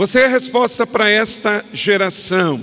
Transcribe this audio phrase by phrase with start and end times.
[0.00, 2.58] Você é a resposta para esta geração.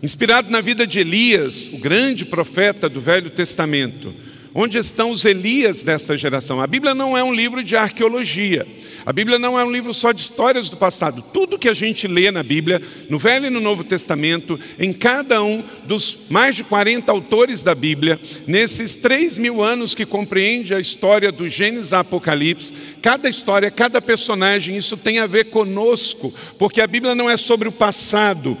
[0.00, 4.14] Inspirado na vida de Elias, o grande profeta do Velho Testamento.
[4.54, 6.60] Onde estão os Elias desta geração?
[6.60, 8.66] A Bíblia não é um livro de arqueologia.
[9.04, 11.24] A Bíblia não é um livro só de histórias do passado.
[11.32, 15.42] Tudo que a gente lê na Bíblia, no Velho e no Novo Testamento, em cada
[15.42, 20.80] um dos mais de 40 autores da Bíblia, nesses três mil anos que compreende a
[20.80, 26.80] história do Gênesis a Apocalipse, cada história, cada personagem, isso tem a ver conosco, porque
[26.80, 28.56] a Bíblia não é sobre o passado.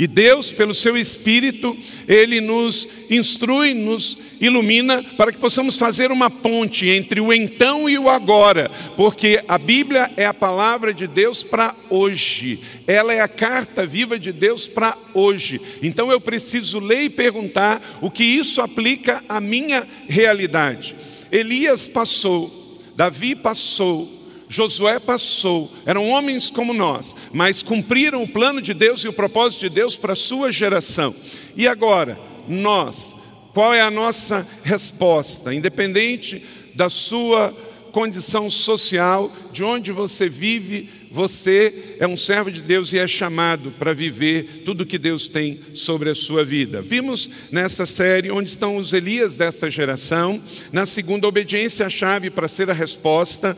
[0.00, 1.76] E Deus, pelo seu Espírito,
[2.08, 7.98] Ele nos instrui, nos ilumina para que possamos fazer uma ponte entre o então e
[7.98, 13.28] o agora, porque a Bíblia é a palavra de Deus para hoje, ela é a
[13.28, 15.60] carta viva de Deus para hoje.
[15.82, 20.94] Então eu preciso ler e perguntar o que isso aplica à minha realidade.
[21.30, 24.19] Elias passou, Davi passou,
[24.50, 29.60] Josué passou, eram homens como nós, mas cumpriram o plano de Deus e o propósito
[29.60, 31.14] de Deus para a sua geração.
[31.56, 33.14] E agora, nós,
[33.54, 35.54] qual é a nossa resposta?
[35.54, 37.56] Independente da sua
[37.92, 43.70] condição social, de onde você vive, você é um servo de Deus e é chamado
[43.78, 46.82] para viver tudo que Deus tem sobre a sua vida.
[46.82, 52.48] Vimos nessa série onde estão os Elias desta geração, na segunda, obediência a chave para
[52.48, 53.56] ser a resposta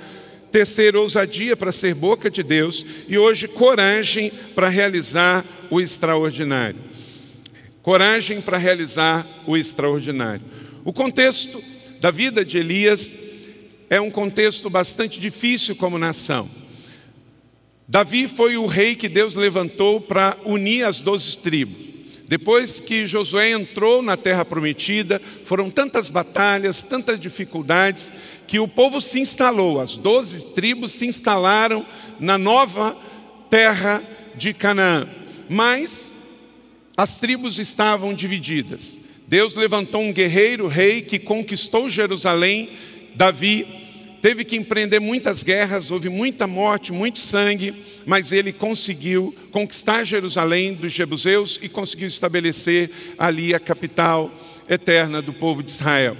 [0.52, 6.78] terceiro, ousadia para ser boca de Deus, e hoje, coragem para realizar o extraordinário.
[7.82, 10.44] Coragem para realizar o extraordinário.
[10.84, 11.60] O contexto
[12.00, 13.10] da vida de Elias
[13.90, 16.48] é um contexto bastante difícil como nação.
[17.88, 21.81] Davi foi o rei que Deus levantou para unir as doze tribos.
[22.32, 28.10] Depois que Josué entrou na terra prometida, foram tantas batalhas, tantas dificuldades,
[28.48, 31.84] que o povo se instalou, as doze tribos se instalaram
[32.18, 32.96] na nova
[33.50, 34.02] terra
[34.34, 35.06] de Canaã.
[35.46, 36.14] Mas
[36.96, 38.98] as tribos estavam divididas.
[39.28, 42.70] Deus levantou um guerreiro, rei, que conquistou Jerusalém,
[43.14, 43.66] Davi,
[44.22, 47.74] teve que empreender muitas guerras, houve muita morte, muito sangue,
[48.06, 54.30] mas ele conseguiu conquistar Jerusalém dos jebuseus e conseguiu estabelecer ali a capital
[54.68, 56.16] eterna do povo de Israel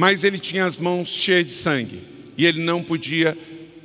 [0.00, 2.00] mas ele tinha as mãos cheias de sangue
[2.38, 3.36] e ele não podia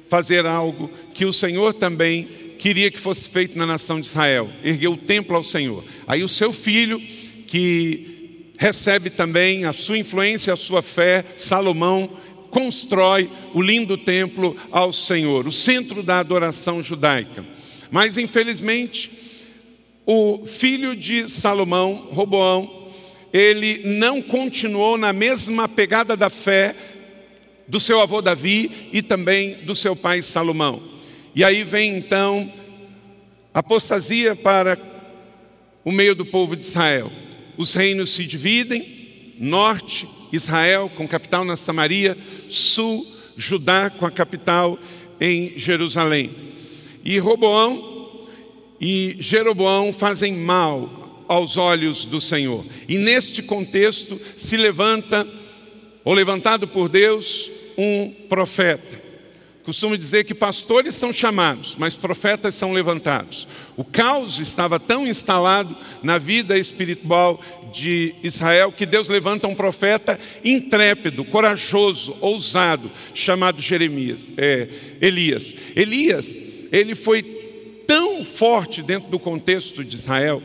[0.07, 2.27] fazer algo que o Senhor também
[2.57, 5.83] queria que fosse feito na nação de Israel ergueu o templo ao Senhor.
[6.07, 7.01] Aí o seu filho,
[7.47, 12.09] que recebe também a sua influência, a sua fé, Salomão,
[12.55, 17.43] constrói o lindo templo ao Senhor, o centro da adoração judaica.
[17.91, 19.11] Mas infelizmente,
[20.05, 22.87] o filho de Salomão, Roboão,
[23.33, 26.73] ele não continuou na mesma pegada da fé
[27.67, 30.81] do seu avô Davi e também do seu pai Salomão.
[31.35, 32.49] E aí vem então
[33.53, 34.79] apostasia para
[35.83, 37.11] o meio do povo de Israel.
[37.57, 42.17] Os reinos se dividem: norte, Israel, com capital na Samaria,
[42.49, 43.05] sul,
[43.37, 44.77] Judá, com a capital
[45.19, 46.31] em Jerusalém.
[47.03, 48.27] E Roboão
[48.79, 52.65] e Jeroboão fazem mal aos olhos do Senhor.
[52.87, 55.27] E neste contexto se levanta,
[56.03, 59.04] ou levantado por Deus, um profeta.
[59.65, 63.47] Costumo dizer que pastores são chamados, mas profetas são levantados.
[63.75, 67.41] O caos estava tão instalado na vida espiritual
[67.73, 74.69] de Israel que Deus levanta um profeta intrépido, corajoso, ousado, chamado Jeremias, é,
[75.01, 75.55] Elias.
[75.75, 76.27] Elias,
[76.71, 77.23] ele foi
[77.87, 80.43] tão forte dentro do contexto de Israel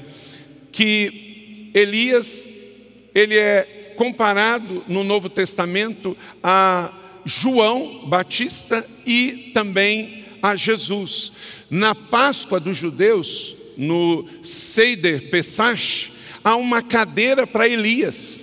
[0.73, 2.49] que Elias,
[3.15, 6.91] ele é comparado no Novo Testamento a
[7.25, 11.33] João Batista e também a Jesus.
[11.71, 18.41] Na Páscoa dos judeus, no Seider Pesach, há uma cadeira para Elias.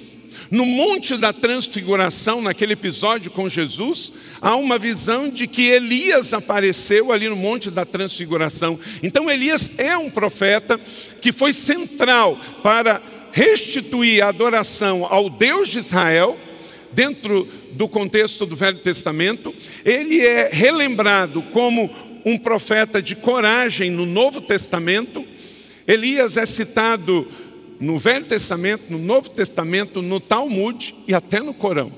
[0.50, 7.12] No Monte da Transfiguração, naquele episódio com Jesus, há uma visão de que Elias apareceu
[7.12, 8.80] ali no Monte da Transfiguração.
[9.04, 10.80] Então, Elias é um profeta
[11.22, 13.02] que foi central para
[13.34, 16.38] restituir a adoração ao Deus de Israel,
[16.92, 19.54] dentro do contexto do Velho Testamento.
[19.86, 21.90] Ele é relembrado como
[22.26, 25.26] um profeta de coragem no Novo Testamento.
[25.88, 27.28] Elias é citado
[27.80, 31.92] no Velho Testamento, no Novo Testamento, no Talmud e até no Corão.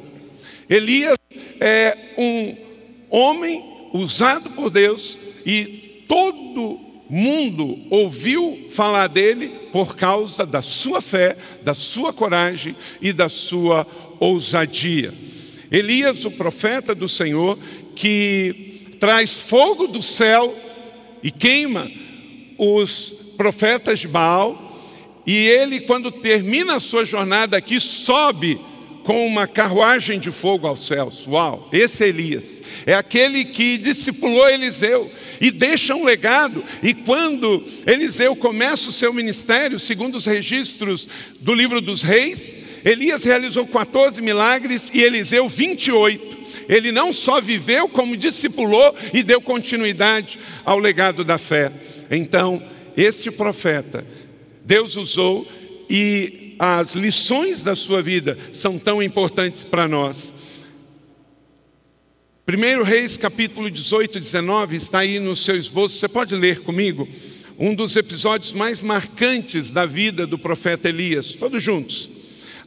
[0.70, 1.18] Elias
[1.60, 2.56] é um
[3.10, 3.64] homem
[3.94, 11.74] usado por Deus e todo mundo ouviu falar dele por causa da sua fé, da
[11.74, 13.86] sua coragem e da sua
[14.20, 15.14] ousadia.
[15.72, 17.58] Elias, o profeta do Senhor,
[17.96, 20.56] que traz fogo do céu
[21.24, 21.90] e queima
[22.58, 24.68] os profetas de Baal,
[25.26, 28.60] e ele, quando termina a sua jornada aqui, sobe
[29.04, 31.26] com uma carruagem de fogo aos céus.
[31.28, 32.62] Uau, esse é Elias.
[32.86, 35.12] É aquele que discipulou Eliseu
[35.42, 36.64] e deixa um legado.
[36.84, 41.08] E quando Eliseu começa o seu ministério, segundo os registros
[41.40, 46.40] do livro dos reis, Elias realizou 14 milagres e Eliseu 28.
[46.68, 51.72] Ele não só viveu, como discipulou e deu continuidade ao legado da fé.
[52.12, 52.62] Então,
[52.96, 54.06] este profeta,
[54.64, 55.48] Deus usou
[55.90, 60.34] e as lições da sua vida são tão importantes para nós.
[62.48, 67.08] 1 Reis capítulo 18 e 19 está aí no seu esboço, você pode ler comigo?
[67.58, 72.19] Um dos episódios mais marcantes da vida do profeta Elias, todos juntos.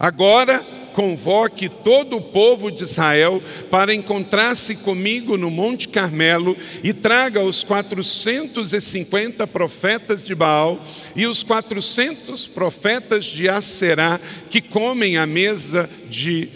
[0.03, 0.59] Agora
[0.95, 3.41] convoque todo o povo de Israel
[3.71, 10.85] para encontrar-se comigo no Monte Carmelo e traga os 450 profetas de Baal
[11.15, 14.21] e os 400 profetas de Aserá
[14.51, 16.49] que comem à mesa de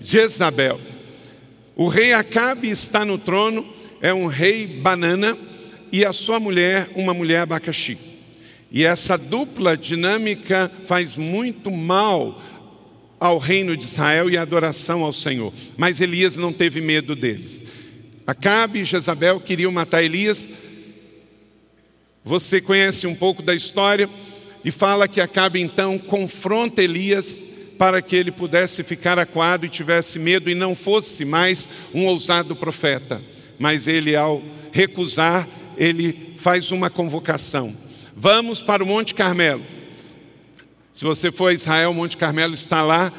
[0.00, 0.78] Jezabel.
[1.74, 3.66] O rei Acabe está no trono,
[4.00, 5.36] é um rei banana,
[5.90, 7.98] e a sua mulher, uma mulher abacaxi.
[8.70, 12.40] E essa dupla dinâmica faz muito mal
[13.22, 15.54] ao reino de Israel e à adoração ao Senhor.
[15.76, 17.64] Mas Elias não teve medo deles.
[18.26, 20.50] Acabe e Jezabel queriam matar Elias.
[22.24, 24.10] Você conhece um pouco da história
[24.64, 27.44] e fala que Acabe então confronta Elias
[27.78, 32.56] para que ele pudesse ficar acuado e tivesse medo e não fosse mais um ousado
[32.56, 33.22] profeta.
[33.56, 34.42] Mas ele, ao
[34.72, 35.48] recusar,
[35.78, 37.72] ele faz uma convocação.
[38.16, 39.62] Vamos para o Monte Carmelo.
[40.92, 43.12] Se você for a Israel, Monte Carmelo está lá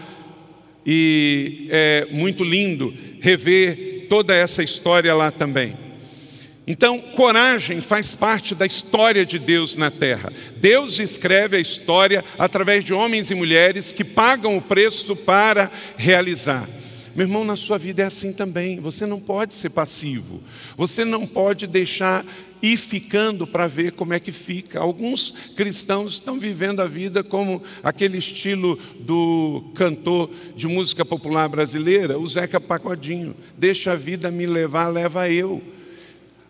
[0.86, 5.76] e é muito lindo rever toda essa história lá também.
[6.66, 10.32] Então, coragem faz parte da história de Deus na terra.
[10.58, 16.70] Deus escreve a história através de homens e mulheres que pagam o preço para realizar.
[17.16, 18.80] Meu irmão, na sua vida é assim também.
[18.80, 20.42] Você não pode ser passivo.
[20.78, 22.26] Você não pode deixar
[22.64, 24.80] ir ficando para ver como é que fica.
[24.80, 32.18] Alguns cristãos estão vivendo a vida como aquele estilo do cantor de música popular brasileira,
[32.18, 33.36] o Zeca Pagodinho.
[33.58, 35.62] Deixa a vida me levar, leva eu.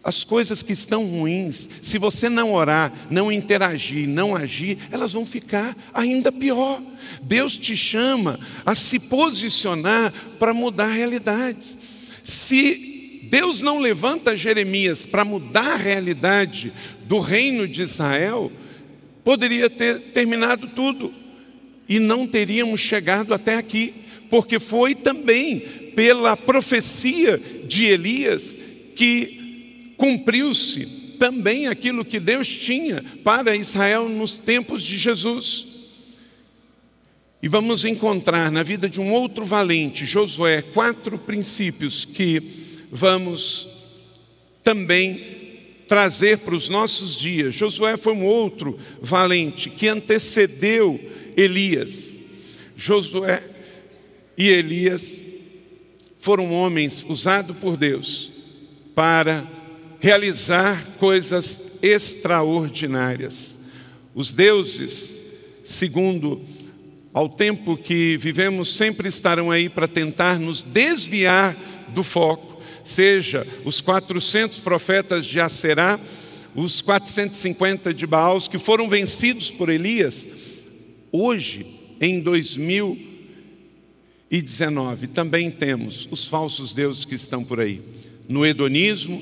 [0.03, 5.25] As coisas que estão ruins, se você não orar, não interagir, não agir, elas vão
[5.25, 6.79] ficar ainda pior.
[7.21, 11.79] Deus te chama a se posicionar para mudar realidades.
[12.23, 12.92] Se
[13.33, 16.71] Deus não levanta Jeremias para mudar a realidade
[17.07, 18.51] do reino de Israel,
[19.23, 21.11] poderia ter terminado tudo
[21.89, 23.91] e não teríamos chegado até aqui,
[24.29, 25.61] porque foi também
[25.95, 28.55] pela profecia de Elias
[28.95, 35.65] que cumpriu-se também aquilo que Deus tinha para Israel nos tempos de Jesus.
[37.41, 42.61] E vamos encontrar na vida de um outro valente, Josué, quatro princípios que
[42.93, 43.67] vamos
[44.63, 45.19] também
[45.87, 47.55] trazer para os nossos dias.
[47.55, 50.99] Josué foi um outro valente que antecedeu
[51.35, 52.19] Elias.
[52.77, 53.41] Josué
[54.37, 55.21] e Elias
[56.19, 58.31] foram homens usados por Deus
[58.93, 59.43] para
[59.99, 63.57] realizar coisas extraordinárias.
[64.13, 65.19] Os deuses,
[65.63, 66.41] segundo
[67.11, 71.57] ao tempo que vivemos, sempre estarão aí para tentar nos desviar
[71.89, 72.52] do foco,
[72.83, 75.99] seja os 400 profetas de Aserá,
[76.55, 80.29] os 450 de Baals que foram vencidos por Elias,
[81.11, 81.65] hoje,
[81.99, 87.81] em 2019, também temos os falsos deuses que estão por aí,
[88.27, 89.19] no hedonismo,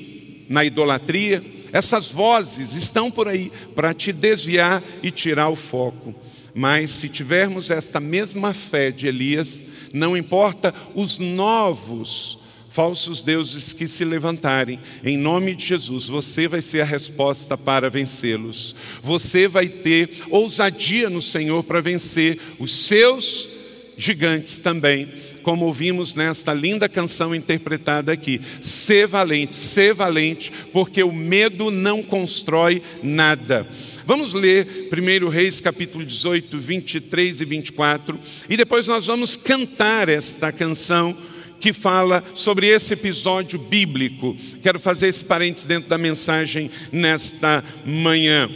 [0.48, 1.42] na idolatria.
[1.72, 6.14] Essas vozes estão por aí para te desviar e tirar o foco.
[6.54, 12.41] Mas se tivermos essa mesma fé de Elias, não importa os novos
[12.72, 17.90] falsos deuses que se levantarem, em nome de Jesus, você vai ser a resposta para
[17.90, 18.74] vencê-los.
[19.02, 23.48] Você vai ter ousadia no Senhor para vencer os seus
[23.96, 25.06] gigantes também
[25.42, 28.40] como ouvimos nesta linda canção interpretada aqui.
[28.60, 33.66] Ser valente, ser valente, porque o medo não constrói nada.
[34.06, 40.50] Vamos ler 1 Reis capítulo 18, 23 e 24, e depois nós vamos cantar esta
[40.50, 41.14] canção
[41.62, 44.36] que fala sobre esse episódio bíblico.
[44.60, 48.50] Quero fazer esse parênteses dentro da mensagem nesta manhã.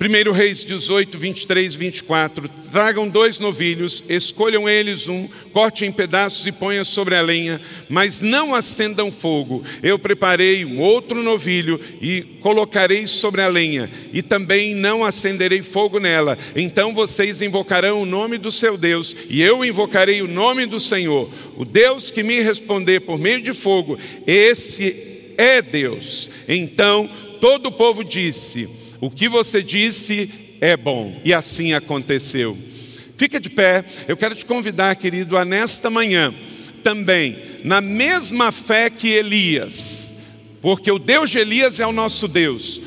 [0.00, 2.48] 1 Reis 18, 23, 24.
[2.70, 8.20] Tragam dois novilhos, escolham eles um, corte em pedaços e ponha sobre a lenha, mas
[8.20, 9.64] não acendam fogo.
[9.82, 15.98] Eu preparei um outro novilho e colocarei sobre a lenha, e também não acenderei fogo
[15.98, 16.38] nela.
[16.54, 21.28] Então vocês invocarão o nome do seu Deus, e eu invocarei o nome do Senhor.
[21.56, 26.30] O Deus que me responder por meio de fogo, esse é Deus.
[26.46, 28.68] Então todo o povo disse
[29.00, 31.20] o que você disse é bom.
[31.24, 32.56] E assim aconteceu.
[33.16, 36.32] Fica de pé, eu quero te convidar, querido, a nesta manhã
[36.84, 40.12] também, na mesma fé que Elias,
[40.62, 42.80] porque o Deus de Elias é o nosso Deus.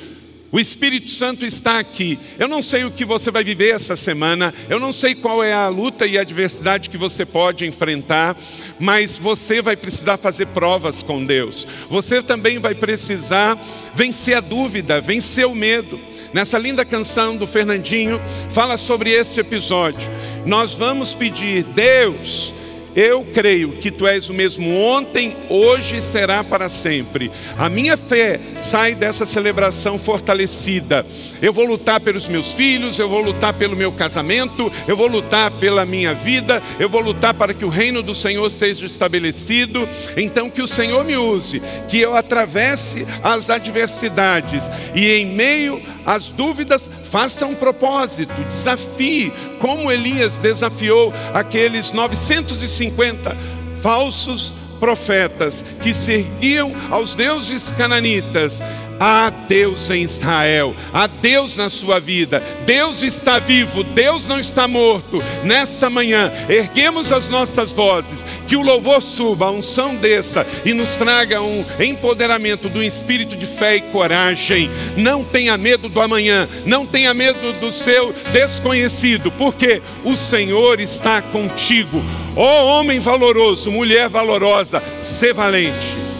[0.51, 2.19] O Espírito Santo está aqui.
[2.37, 5.53] Eu não sei o que você vai viver essa semana, eu não sei qual é
[5.53, 8.35] a luta e a adversidade que você pode enfrentar,
[8.77, 11.65] mas você vai precisar fazer provas com Deus.
[11.89, 13.57] Você também vai precisar
[13.95, 15.97] vencer a dúvida, vencer o medo.
[16.33, 18.19] Nessa linda canção do Fernandinho,
[18.51, 20.09] fala sobre esse episódio.
[20.45, 22.53] Nós vamos pedir, Deus,
[22.95, 27.31] eu creio que tu és o mesmo ontem, hoje e será para sempre.
[27.57, 31.05] A minha fé sai dessa celebração fortalecida.
[31.41, 35.51] Eu vou lutar pelos meus filhos, eu vou lutar pelo meu casamento, eu vou lutar
[35.51, 39.87] pela minha vida, eu vou lutar para que o reino do Senhor seja estabelecido.
[40.17, 46.27] Então, que o Senhor me use, que eu atravesse as adversidades e, em meio às
[46.27, 53.35] dúvidas, faça um propósito, desafie, como Elias desafiou aqueles 950
[53.81, 58.59] falsos profetas que serviam aos deuses cananitas
[59.03, 64.67] Há Deus em Israel, há Deus na sua vida, Deus está vivo, Deus não está
[64.67, 65.23] morto.
[65.43, 70.97] Nesta manhã, erguemos as nossas vozes, que o louvor suba, a unção desça e nos
[70.97, 74.69] traga um empoderamento do espírito de fé e coragem.
[74.95, 81.23] Não tenha medo do amanhã, não tenha medo do seu desconhecido, porque o Senhor está
[81.23, 82.03] contigo.
[82.35, 86.10] Ó oh, homem valoroso, mulher valorosa, ser valente.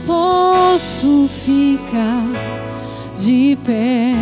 [0.00, 2.24] Posso ficar
[3.14, 4.14] de pé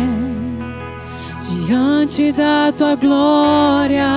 [1.39, 4.07] diante da tua glória.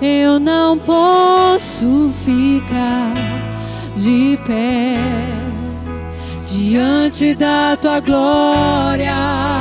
[0.00, 3.12] Eu não posso ficar
[3.94, 4.96] de pé
[6.40, 9.55] diante da tua glória.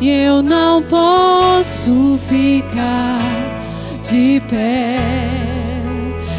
[0.00, 3.18] E eu não posso ficar
[4.02, 4.98] de pé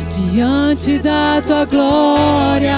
[0.07, 2.77] diante da tua glória.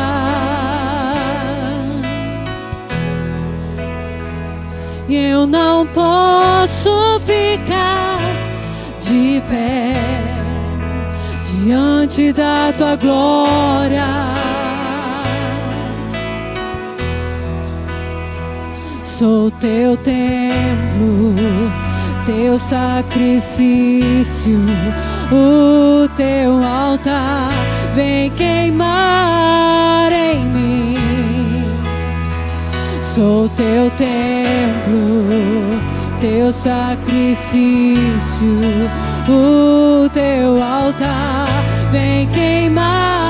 [5.08, 8.18] E eu não posso ficar
[9.00, 9.94] de pé
[11.40, 14.31] diante da tua glória.
[19.22, 21.36] Sou teu templo,
[22.26, 24.58] teu sacrifício,
[25.32, 27.52] o teu altar
[27.94, 30.98] vem queimar em mim.
[33.04, 35.28] Sou teu templo,
[36.20, 37.38] teu sacrifício,
[39.30, 41.48] o teu altar
[41.92, 43.21] vem queimar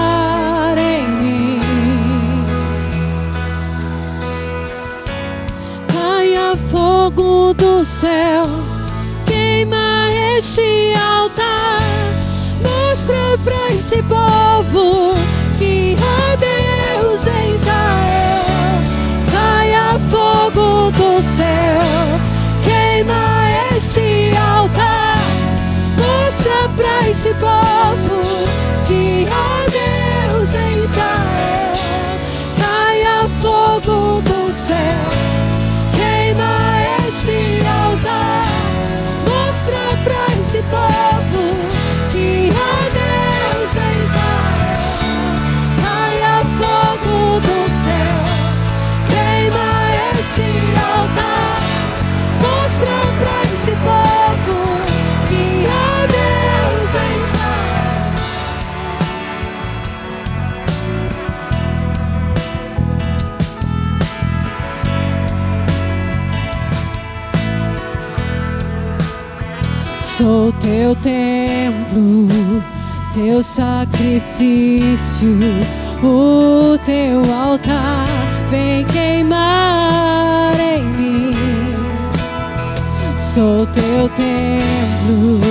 [6.81, 8.43] fogo do céu
[9.27, 11.79] queima este altar.
[12.63, 15.13] Mostra para esse povo
[70.21, 72.27] Sou teu templo,
[73.11, 75.35] teu sacrifício,
[76.03, 78.05] o teu altar
[78.51, 81.31] vem queimar em mim.
[83.17, 85.41] Sou teu templo,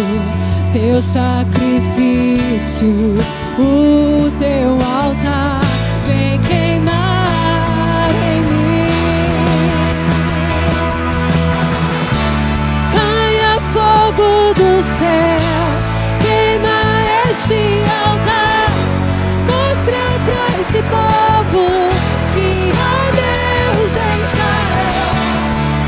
[0.73, 2.87] teu sacrifício,
[3.59, 5.60] o teu altar.
[14.81, 15.41] Do céu,
[16.23, 16.79] queima
[17.31, 18.71] este altar.
[19.47, 21.65] Mostra pra esse povo
[22.33, 25.11] que há Deus em Israel.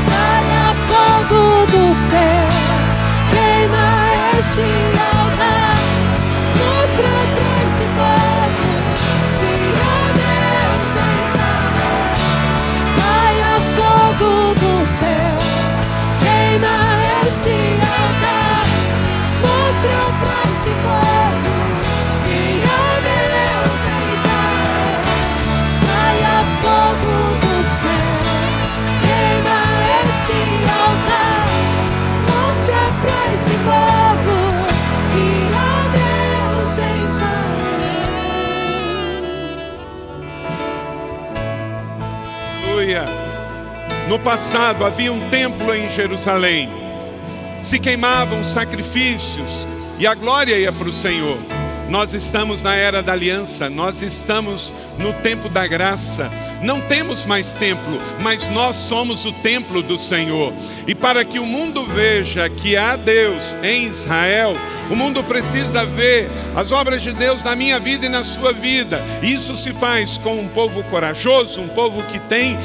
[0.09, 2.47] Caia fogo do céu,
[3.31, 3.87] queima
[4.37, 4.69] este
[5.09, 5.75] altar.
[6.61, 8.71] Mostra pra esse povo
[9.39, 12.05] que há Deus em Israel.
[12.99, 15.35] Caia fogo do céu,
[16.21, 16.75] queima
[17.25, 17.82] este altar.
[44.13, 46.69] No passado havia um templo em Jerusalém.
[47.63, 49.65] Se queimavam sacrifícios
[49.99, 51.37] e a glória ia para o Senhor.
[51.89, 56.31] Nós estamos na era da aliança, nós estamos no tempo da graça.
[56.61, 60.53] Não temos mais templo, mas nós somos o templo do Senhor.
[60.87, 64.55] E para que o mundo veja que há Deus em Israel,
[64.89, 69.01] o mundo precisa ver as obras de Deus na minha vida e na sua vida.
[69.21, 72.57] Isso se faz com um povo corajoso, um povo que tem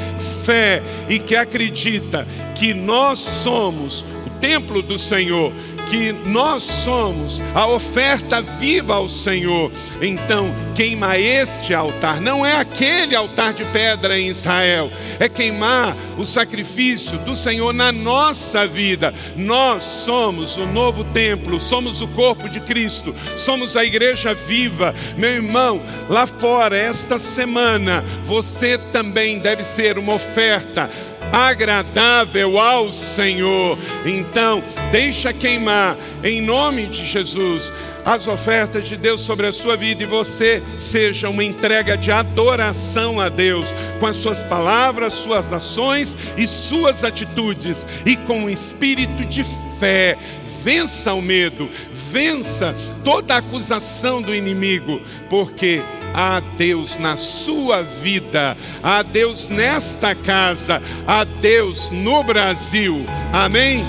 [0.45, 5.51] fé e que acredita que nós somos o templo do Senhor,
[5.89, 9.71] que nós somos a oferta viva ao Senhor.
[10.01, 16.25] Então, queima este altar, não é aquele altar de pedra em Israel, é queimar o
[16.25, 19.13] sacrifício do Senhor na nossa vida.
[19.35, 24.93] Nós somos o novo templo, somos o corpo de Cristo, somos a igreja viva.
[25.17, 30.89] Meu irmão, lá fora, esta semana, você também deve ser uma oferta
[31.31, 33.77] agradável ao Senhor.
[34.05, 37.71] Então, deixa queimar em nome de Jesus
[38.05, 43.19] as ofertas de Deus sobre a sua vida e você seja uma entrega de adoração
[43.19, 43.67] a Deus
[43.99, 49.45] com as suas palavras, suas ações e suas atitudes e com um espírito de
[49.79, 50.17] fé.
[50.63, 51.69] Vença o medo,
[52.11, 54.99] vença toda acusação do inimigo,
[55.29, 55.81] porque
[56.13, 63.05] há Deus na sua vida, há Deus nesta casa, há Deus no Brasil.
[63.33, 63.85] Amém?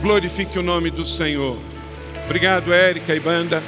[0.00, 1.58] Glorifique o nome do Senhor.
[2.24, 3.62] Obrigado, Érica e banda.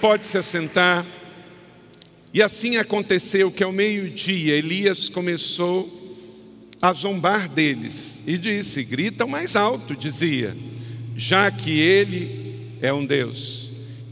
[0.00, 1.04] Pode se assentar.
[2.32, 5.90] E assim aconteceu que ao meio-dia Elias começou
[6.82, 10.54] a zombar deles e disse: Gritam mais alto, dizia,
[11.16, 13.65] já que ele é um Deus.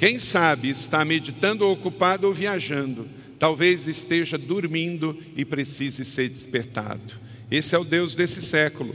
[0.04, 7.14] Quem sabe está meditando, ocupado ou viajando, talvez esteja dormindo e precise ser despertado.
[7.50, 8.94] Esse é o Deus desse século.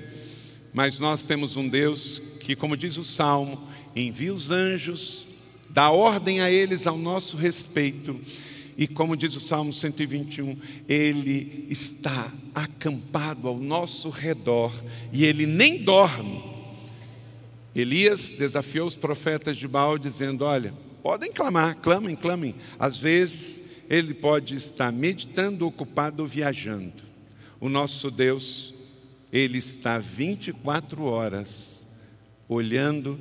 [0.72, 3.60] Mas nós temos um Deus que, como diz o Salmo,
[3.96, 5.28] envia os anjos,
[5.72, 8.16] dá ordem a eles ao nosso respeito.
[8.78, 10.56] E como diz o Salmo 121,
[10.88, 14.72] ele está acampado ao nosso redor
[15.12, 16.44] e ele nem dorme.
[17.74, 22.56] Elias desafiou os profetas de Baal dizendo: Olha, podem clamar, clamem, clamem.
[22.78, 27.04] Às vezes ele pode estar meditando, ocupado ou viajando.
[27.60, 28.74] O nosso Deus,
[29.34, 31.86] ele está 24 horas
[32.48, 33.20] olhando,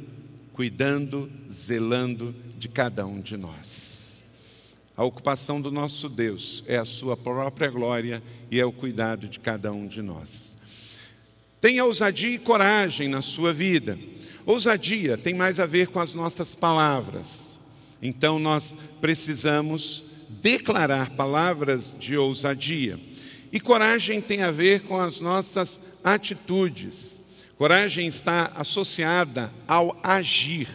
[0.53, 4.23] cuidando, zelando de cada um de nós.
[4.97, 9.39] A ocupação do nosso Deus é a sua própria glória e é o cuidado de
[9.39, 10.57] cada um de nós.
[11.61, 13.99] Tenha ousadia e coragem na sua vida.
[14.45, 17.48] Ousadia tem mais a ver com as nossas palavras.
[18.03, 20.05] Então nós precisamos
[20.41, 22.99] declarar palavras de ousadia.
[23.53, 27.21] E coragem tem a ver com as nossas atitudes.
[27.57, 30.69] Coragem está associada ao agir.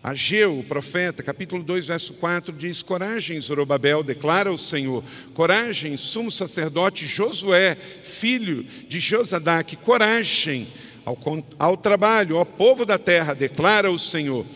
[0.00, 5.02] Ageu, o profeta, capítulo 2, verso 4, diz: Coragem, Zorobabel, declara o Senhor.
[5.34, 9.74] Coragem, sumo sacerdote Josué, filho de Josadaque.
[9.74, 10.68] Coragem
[11.04, 11.18] ao,
[11.58, 14.46] ao trabalho, ó povo da terra, declara o Senhor.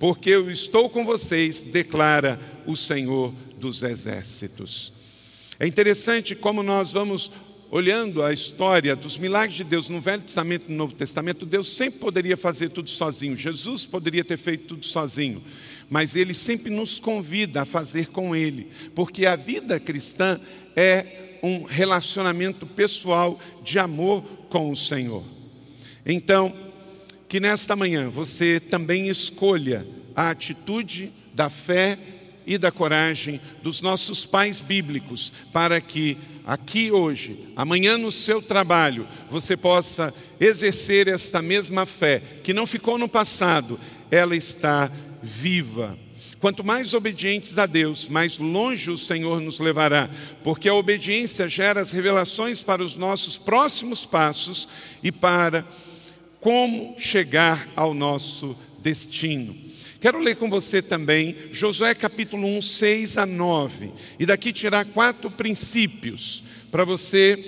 [0.00, 4.94] Porque eu estou com vocês, declara o Senhor dos exércitos.
[5.58, 7.30] É interessante como nós vamos
[7.70, 11.68] olhando a história dos milagres de Deus no Velho Testamento e no Novo Testamento, Deus
[11.68, 13.36] sempre poderia fazer tudo sozinho.
[13.36, 15.44] Jesus poderia ter feito tudo sozinho.
[15.90, 20.40] Mas Ele sempre nos convida a fazer com Ele, porque a vida cristã
[20.74, 25.22] é um relacionamento pessoal de amor com o Senhor.
[26.06, 26.69] Então,
[27.30, 31.96] que nesta manhã você também escolha a atitude da fé
[32.44, 39.06] e da coragem dos nossos pais bíblicos, para que aqui hoje, amanhã no seu trabalho,
[39.30, 43.78] você possa exercer esta mesma fé, que não ficou no passado,
[44.10, 44.90] ela está
[45.22, 45.96] viva.
[46.40, 50.10] Quanto mais obedientes a Deus, mais longe o Senhor nos levará,
[50.42, 54.66] porque a obediência gera as revelações para os nossos próximos passos
[55.00, 55.64] e para
[56.40, 59.54] como chegar ao nosso destino.
[60.00, 65.30] Quero ler com você também Josué capítulo 1, 6 a 9, e daqui tirar quatro
[65.30, 67.38] princípios para você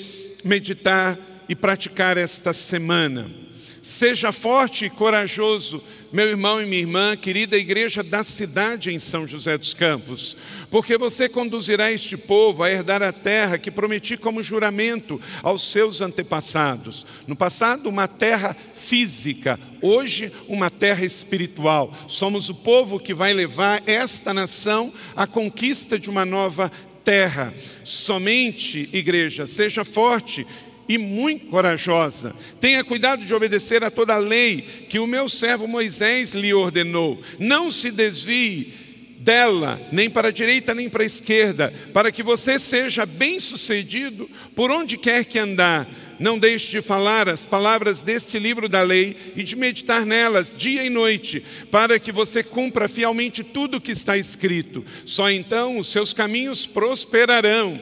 [0.44, 3.41] meditar e praticar esta semana.
[3.82, 9.26] Seja forte e corajoso, meu irmão e minha irmã, querida igreja da cidade em São
[9.26, 10.36] José dos Campos,
[10.70, 16.00] porque você conduzirá este povo a herdar a terra que prometi como juramento aos seus
[16.00, 17.04] antepassados.
[17.26, 21.92] No passado, uma terra física, hoje uma terra espiritual.
[22.06, 26.70] Somos o povo que vai levar esta nação à conquista de uma nova
[27.02, 27.52] terra.
[27.84, 30.46] Somente, igreja, seja forte
[30.88, 32.34] e muito corajosa.
[32.60, 37.22] Tenha cuidado de obedecer a toda a lei que o meu servo Moisés lhe ordenou.
[37.38, 38.74] Não se desvie
[39.18, 44.70] dela, nem para a direita nem para a esquerda, para que você seja bem-sucedido por
[44.70, 45.88] onde quer que andar.
[46.18, 50.84] Não deixe de falar as palavras deste livro da lei e de meditar nelas dia
[50.84, 54.84] e noite, para que você cumpra fielmente tudo o que está escrito.
[55.04, 57.80] Só então os seus caminhos prosperarão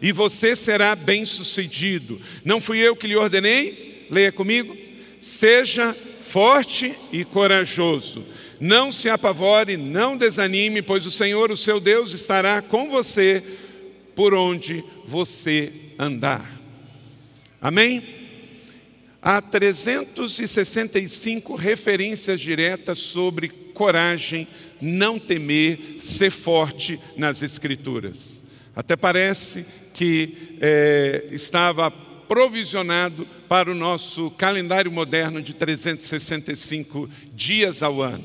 [0.00, 2.20] e você será bem-sucedido.
[2.44, 4.06] Não fui eu que lhe ordenei?
[4.10, 4.76] Leia comigo.
[5.20, 8.24] Seja forte e corajoso.
[8.60, 13.42] Não se apavore, não desanime, pois o Senhor, o seu Deus, estará com você
[14.14, 16.56] por onde você andar.
[17.60, 18.02] Amém?
[19.20, 24.46] Há 365 referências diretas sobre coragem,
[24.80, 28.44] não temer, ser forte nas Escrituras.
[28.74, 38.02] Até parece que é, estava provisionado para o nosso calendário moderno de 365 dias ao
[38.02, 38.24] ano.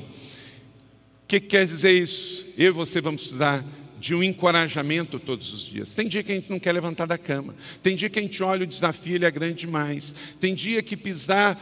[1.24, 2.46] O que quer dizer isso?
[2.58, 3.64] Eu e você vamos estudar
[3.98, 5.94] de um encorajamento todos os dias.
[5.94, 7.54] Tem dia que a gente não quer levantar da cama.
[7.82, 10.14] Tem dia que a gente olha o desafio, ele é grande demais.
[10.38, 11.58] Tem dia que pisar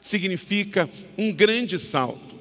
[0.00, 2.32] significa um grande salto.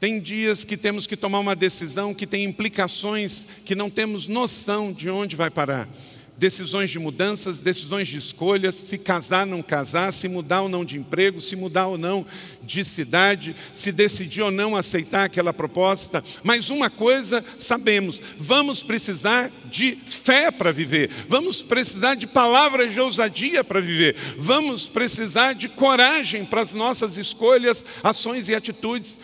[0.00, 4.92] Tem dias que temos que tomar uma decisão que tem implicações que não temos noção
[4.92, 5.88] de onde vai parar
[6.36, 10.98] decisões de mudanças, decisões de escolhas, se casar, não casar, se mudar ou não de
[10.98, 12.26] emprego, se mudar ou não
[12.62, 16.22] de cidade, se decidir ou não aceitar aquela proposta.
[16.42, 23.00] Mas uma coisa sabemos: vamos precisar de fé para viver, vamos precisar de palavras de
[23.00, 29.18] ousadia para viver, vamos precisar de coragem para as nossas escolhas, ações e atitudes.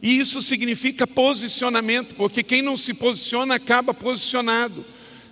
[0.00, 4.84] E isso significa posicionamento, porque quem não se posiciona acaba posicionado.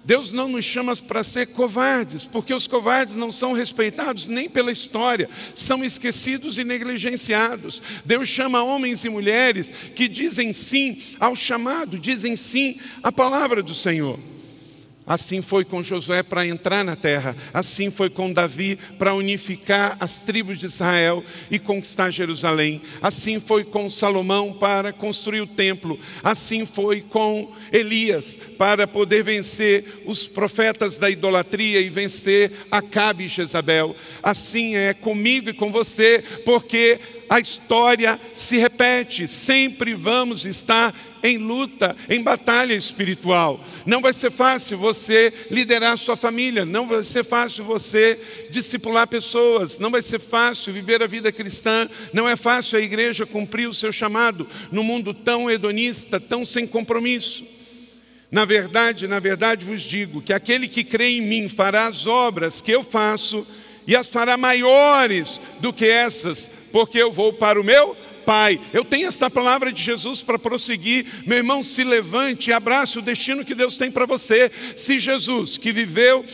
[0.04, 4.72] Deus não nos chama para ser covardes, porque os covardes não são respeitados nem pela
[4.72, 7.80] história, são esquecidos e negligenciados.
[8.04, 13.74] Deus chama homens e mulheres que dizem sim ao chamado, dizem sim à palavra do
[13.74, 14.18] Senhor.
[15.06, 20.18] Assim foi com Josué para entrar na terra, assim foi com Davi para unificar as
[20.18, 26.64] tribos de Israel e conquistar Jerusalém, assim foi com Salomão para construir o templo, assim
[26.64, 33.96] foi com Elias para poder vencer os profetas da idolatria e vencer Acabe e Jezabel.
[34.22, 37.00] Assim é comigo e com você, porque
[37.32, 43.58] a história se repete, sempre vamos estar em luta, em batalha espiritual.
[43.86, 49.78] Não vai ser fácil você liderar sua família, não vai ser fácil você discipular pessoas,
[49.78, 53.72] não vai ser fácil viver a vida cristã, não é fácil a igreja cumprir o
[53.72, 57.46] seu chamado no mundo tão hedonista, tão sem compromisso.
[58.30, 62.60] Na verdade, na verdade vos digo que aquele que crê em mim fará as obras
[62.60, 63.46] que eu faço
[63.86, 68.58] e as fará maiores do que essas, porque eu vou para o meu Pai.
[68.72, 71.06] Eu tenho essa palavra de Jesus para prosseguir.
[71.26, 74.50] Meu irmão, se levante e abrace o destino que Deus tem para você.
[74.76, 76.24] Se Jesus, que viveu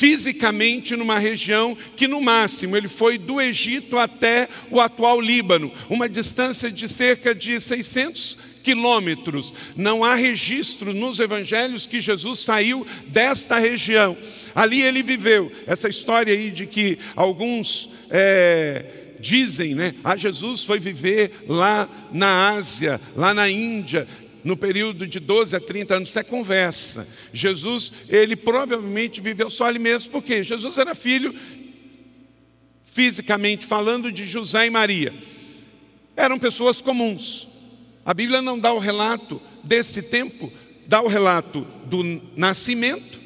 [0.00, 6.08] fisicamente numa região que no máximo ele foi do Egito até o atual Líbano, uma
[6.08, 9.52] distância de cerca de 600 quilômetros.
[9.76, 14.16] Não há registro nos evangelhos que Jesus saiu desta região.
[14.54, 15.52] Ali ele viveu.
[15.66, 19.94] Essa história aí de que alguns é, dizem, né?
[20.02, 24.06] Ah, Jesus foi viver lá na Ásia, lá na Índia.
[24.42, 27.06] no período de 12 a 30 anos, isso é conversa.
[27.32, 31.34] Jesus, ele provavelmente viveu só ali mesmo, porque Jesus era filho,
[32.86, 35.12] fisicamente falando, de José e Maria.
[36.16, 37.48] Eram pessoas comuns.
[38.04, 40.50] A Bíblia não dá o relato desse tempo,
[40.86, 42.02] dá o relato do
[42.34, 43.19] nascimento,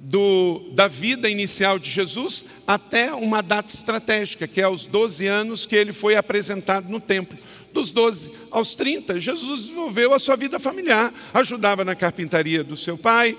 [0.00, 5.66] do, da vida inicial de Jesus, até uma data estratégica, que é aos 12 anos
[5.66, 7.38] que ele foi apresentado no templo.
[7.72, 12.96] Dos 12 aos 30, Jesus desenvolveu a sua vida familiar, ajudava na carpintaria do seu
[12.96, 13.36] pai,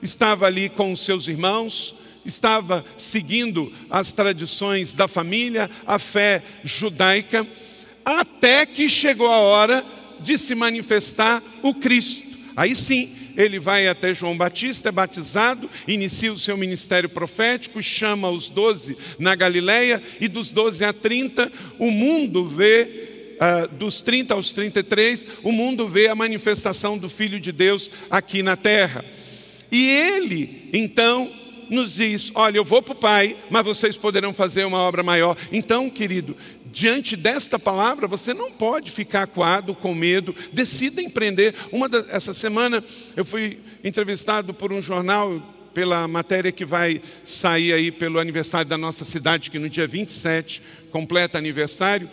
[0.00, 7.46] estava ali com os seus irmãos, estava seguindo as tradições da família, a fé judaica,
[8.04, 9.84] até que chegou a hora
[10.20, 12.24] de se manifestar o Cristo.
[12.56, 18.30] Aí sim, ele vai até João Batista, é batizado, inicia o seu ministério profético, chama
[18.30, 24.32] os doze na Galileia, e dos 12 a 30, o mundo vê Uh, dos 30
[24.32, 29.04] aos 33, o mundo vê a manifestação do Filho de Deus aqui na terra.
[29.72, 31.28] E ele, então,
[31.68, 35.36] nos diz: Olha, eu vou para o Pai, mas vocês poderão fazer uma obra maior.
[35.50, 36.36] Então, querido,
[36.74, 41.54] diante desta palavra, você não pode ficar coado com medo, decida empreender.
[41.70, 42.82] Uma da, essa semana
[43.16, 45.40] eu fui entrevistado por um jornal
[45.72, 50.60] pela matéria que vai sair aí pelo aniversário da nossa cidade, que no dia 27
[50.90, 52.10] completa aniversário.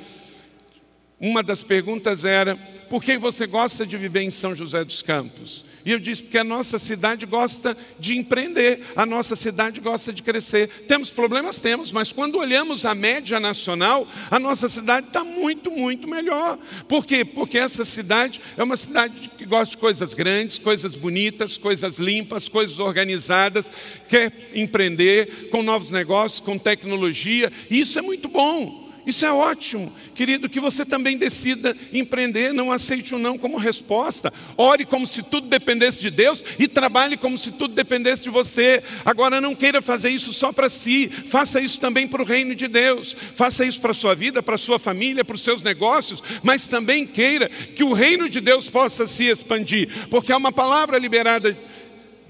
[1.20, 2.56] Uma das perguntas era:
[2.88, 5.66] por que você gosta de viver em São José dos Campos?
[5.86, 10.22] E eu disse, porque a nossa cidade gosta de empreender, a nossa cidade gosta de
[10.22, 10.68] crescer.
[10.88, 11.58] Temos problemas?
[11.58, 16.58] Temos, mas quando olhamos a média nacional, a nossa cidade está muito, muito melhor.
[16.88, 17.26] Por quê?
[17.26, 22.48] Porque essa cidade é uma cidade que gosta de coisas grandes, coisas bonitas, coisas limpas,
[22.48, 23.70] coisas organizadas,
[24.08, 28.81] quer empreender com novos negócios, com tecnologia, e isso é muito bom.
[29.06, 34.32] Isso é ótimo, querido, que você também decida empreender, não aceite o não como resposta.
[34.56, 38.84] Ore como se tudo dependesse de Deus e trabalhe como se tudo dependesse de você.
[39.04, 42.68] Agora não queira fazer isso só para si, faça isso também para o reino de
[42.68, 43.16] Deus.
[43.36, 46.68] Faça isso para a sua vida, para a sua família, para os seus negócios, mas
[46.68, 51.58] também queira que o reino de Deus possa se expandir, porque há uma palavra liberada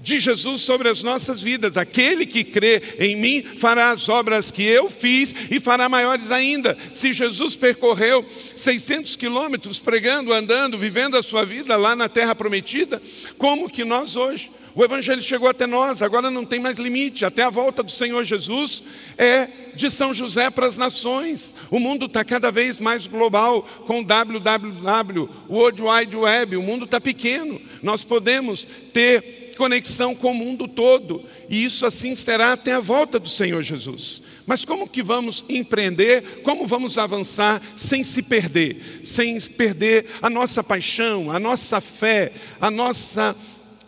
[0.02, 1.76] de Jesus sobre as nossas vidas.
[1.76, 6.76] Aquele que crê em mim fará as obras que eu fiz e fará maiores ainda.
[6.92, 13.00] Se Jesus percorreu 600 quilômetros pregando, andando, vivendo a sua vida lá na terra prometida,
[13.38, 14.50] como que nós hoje?
[14.74, 17.26] O Evangelho chegou até nós, agora não tem mais limite.
[17.26, 18.82] Até a volta do Senhor Jesus
[19.18, 21.52] é de São José para as nações.
[21.70, 26.56] O mundo está cada vez mais global, com www, World Wide Web.
[26.56, 27.60] O mundo está pequeno.
[27.82, 33.18] Nós podemos ter conexão com o mundo todo, e isso assim será até a volta
[33.18, 34.22] do Senhor Jesus.
[34.46, 36.42] Mas como que vamos empreender?
[36.42, 39.00] Como vamos avançar sem se perder?
[39.04, 43.36] Sem perder a nossa paixão, a nossa fé, a nossa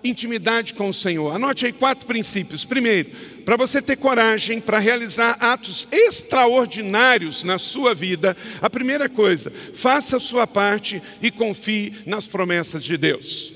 [0.05, 1.35] intimidade com o Senhor.
[1.35, 2.64] Anote aí quatro princípios.
[2.64, 3.11] Primeiro,
[3.44, 10.18] para você ter coragem para realizar atos extraordinários na sua vida, a primeira coisa, faça
[10.18, 13.54] a sua parte e confie nas promessas de Deus.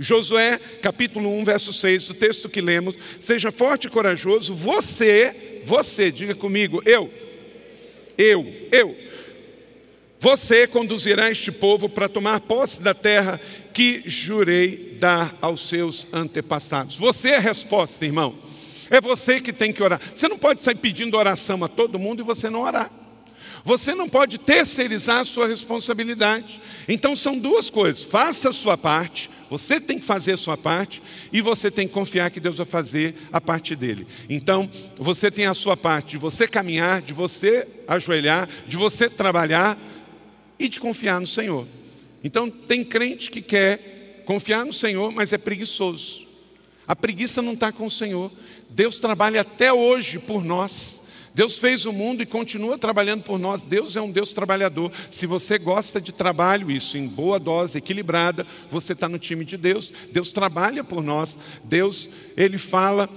[0.00, 2.96] Josué, capítulo 1, verso 6, o texto que lemos.
[3.20, 7.12] Seja forte e corajoso, você, você, diga comigo, eu,
[8.16, 8.96] eu, eu.
[10.18, 13.38] Você conduzirá este povo para tomar posse da terra
[13.74, 16.96] que jurei dar aos seus antepassados.
[16.96, 18.34] Você é a resposta, irmão.
[18.88, 20.00] É você que tem que orar.
[20.14, 22.90] Você não pode sair pedindo oração a todo mundo e você não orar.
[23.64, 26.60] Você não pode terceirizar a sua responsabilidade.
[26.88, 31.02] Então são duas coisas: faça a sua parte, você tem que fazer a sua parte
[31.32, 34.06] e você tem que confiar que Deus vai fazer a parte dele.
[34.28, 39.76] Então, você tem a sua parte de você caminhar, de você ajoelhar, de você trabalhar
[40.56, 41.66] e de confiar no Senhor.
[42.22, 46.28] Então, tem crente que quer confiar no Senhor, mas é preguiçoso.
[46.86, 48.30] A preguiça não está com o Senhor.
[48.68, 50.99] Deus trabalha até hoje por nós.
[51.34, 53.62] Deus fez o mundo e continua trabalhando por nós.
[53.62, 54.92] Deus é um Deus trabalhador.
[55.10, 59.56] Se você gosta de trabalho, isso em boa dose, equilibrada, você está no time de
[59.56, 59.92] Deus.
[60.12, 61.38] Deus trabalha por nós.
[61.64, 63.08] Deus, Ele fala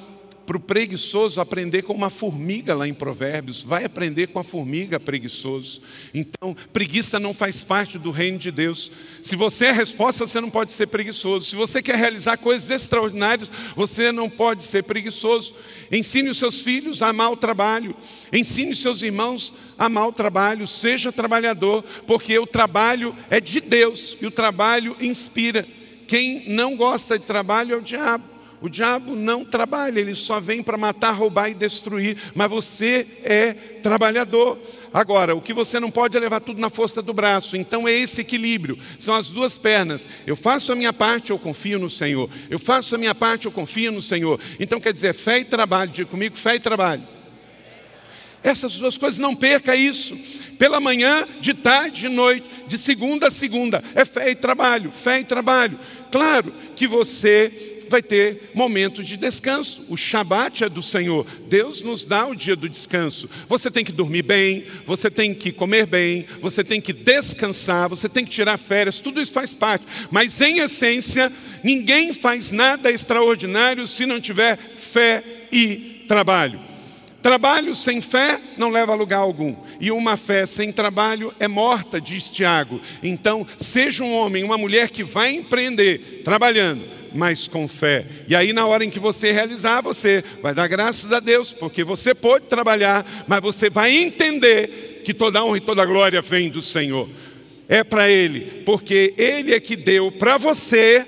[0.45, 3.61] para o preguiçoso aprender com uma formiga lá em Provérbios.
[3.61, 5.81] Vai aprender com a formiga preguiçoso.
[6.13, 8.91] Então, preguiça não faz parte do reino de Deus.
[9.21, 11.49] Se você é a resposta, você não pode ser preguiçoso.
[11.49, 15.55] Se você quer realizar coisas extraordinárias, você não pode ser preguiçoso.
[15.91, 17.95] Ensine os seus filhos a amar o trabalho.
[18.31, 20.67] Ensine os seus irmãos a amar o trabalho.
[20.67, 25.65] Seja trabalhador, porque o trabalho é de Deus e o trabalho inspira.
[26.05, 28.32] Quem não gosta de trabalho é o diabo.
[28.63, 33.51] O diabo não trabalha, ele só vem para matar, roubar e destruir, mas você é
[33.51, 34.57] trabalhador.
[34.93, 37.57] Agora, o que você não pode é levar tudo na força do braço.
[37.57, 38.79] Então é esse equilíbrio.
[38.97, 40.03] São as duas pernas.
[40.25, 42.29] Eu faço a minha parte, eu confio no Senhor.
[42.49, 44.39] Eu faço a minha parte, eu confio no Senhor.
[44.57, 45.91] Então quer dizer, fé e trabalho.
[45.91, 47.03] Diga comigo, fé e trabalho.
[48.41, 50.17] Essas duas coisas, não perca isso.
[50.57, 53.83] Pela manhã, de tarde, de noite, de segunda a segunda.
[53.93, 55.77] É fé e trabalho, fé e trabalho.
[56.09, 59.85] Claro que você vai ter momentos de descanso.
[59.87, 61.27] O Shabat é do Senhor.
[61.47, 63.29] Deus nos dá o dia do descanso.
[63.47, 68.09] Você tem que dormir bem, você tem que comer bem, você tem que descansar, você
[68.09, 69.85] tem que tirar férias, tudo isso faz parte.
[70.09, 71.31] Mas em essência,
[71.63, 76.59] ninguém faz nada extraordinário se não tiver fé e trabalho.
[77.21, 79.55] Trabalho sem fé não leva a lugar algum.
[79.79, 82.81] E uma fé sem trabalho é morta, diz Tiago.
[83.03, 88.05] Então, seja um homem, uma mulher que vai empreender, trabalhando, mas com fé.
[88.27, 91.83] E aí, na hora em que você realizar, você vai dar graças a Deus, porque
[91.83, 96.61] você pode trabalhar, mas você vai entender que toda honra e toda glória vem do
[96.61, 97.09] Senhor.
[97.67, 101.05] É para Ele, porque Ele é que deu para você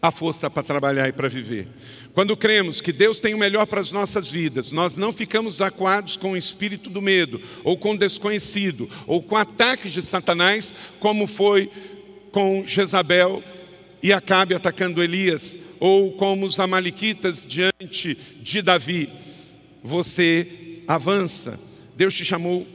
[0.00, 1.68] a força para trabalhar e para viver.
[2.14, 6.16] Quando cremos que Deus tem o melhor para as nossas vidas, nós não ficamos acuados
[6.16, 11.26] com o espírito do medo, ou com o desconhecido, ou com ataques de Satanás, como
[11.26, 11.70] foi
[12.32, 13.42] com Jezabel
[14.02, 19.08] e Acabe atacando Elias, ou como os amalequitas diante de Davi.
[19.82, 21.58] Você avança.
[21.96, 22.66] Deus te chamou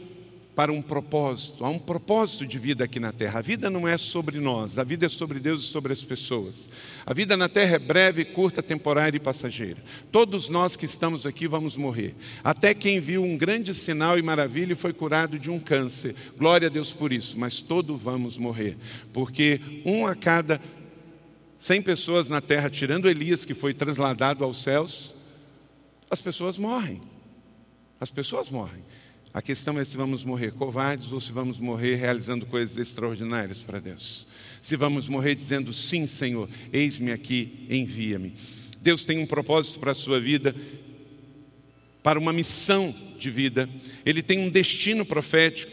[0.56, 3.40] para um propósito, há um propósito de vida aqui na terra.
[3.40, 6.70] A vida não é sobre nós, a vida é sobre Deus e sobre as pessoas.
[7.06, 9.84] A vida na terra é breve, curta, temporária e passageira.
[10.12, 12.14] Todos nós que estamos aqui vamos morrer.
[12.44, 16.16] Até quem viu um grande sinal e maravilha e foi curado de um câncer.
[16.38, 18.78] Glória a Deus por isso, mas todos vamos morrer,
[19.12, 20.62] porque um a cada
[21.64, 25.16] 100 pessoas na terra, tirando Elias, que foi trasladado aos céus,
[26.12, 27.02] as pessoas morrem.
[28.02, 28.84] As pessoas morrem.
[29.34, 33.80] A questão é se vamos morrer covardes ou se vamos morrer realizando coisas extraordinárias para
[33.80, 34.28] Deus.
[34.62, 38.36] Se vamos morrer dizendo: Sim, Senhor, eis-me aqui, envia-me.
[38.82, 40.54] Deus tem um propósito para a sua vida,
[42.04, 43.70] para uma missão de vida.
[44.06, 45.72] Ele tem um destino profético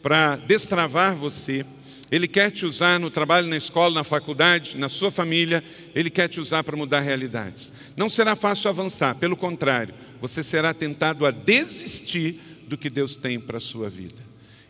[0.00, 1.66] para destravar você
[2.12, 5.64] ele quer te usar no trabalho, na escola, na faculdade, na sua família.
[5.94, 7.72] Ele quer te usar para mudar realidades.
[7.96, 13.40] Não será fácil avançar, pelo contrário, você será tentado a desistir do que Deus tem
[13.40, 14.22] para a sua vida.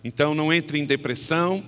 [0.04, 1.64] Então, não entre em depressão.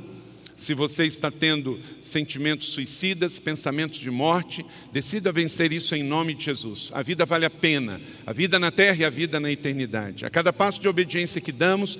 [0.54, 6.44] Se você está tendo sentimentos suicidas, pensamentos de morte, decida vencer isso em nome de
[6.44, 6.92] Jesus.
[6.94, 10.24] A vida vale a pena, a vida na terra e a vida na eternidade.
[10.24, 11.98] A cada passo de obediência que damos,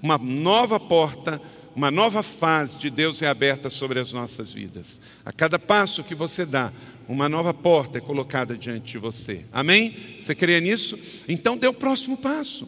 [0.00, 1.42] uma nova porta
[1.76, 4.98] uma nova fase de Deus é aberta sobre as nossas vidas.
[5.26, 6.72] A cada passo que você dá,
[7.06, 9.44] uma nova porta é colocada diante de você.
[9.52, 9.94] Amém?
[10.18, 10.98] Você crê nisso?
[11.28, 12.66] Então dê o próximo passo.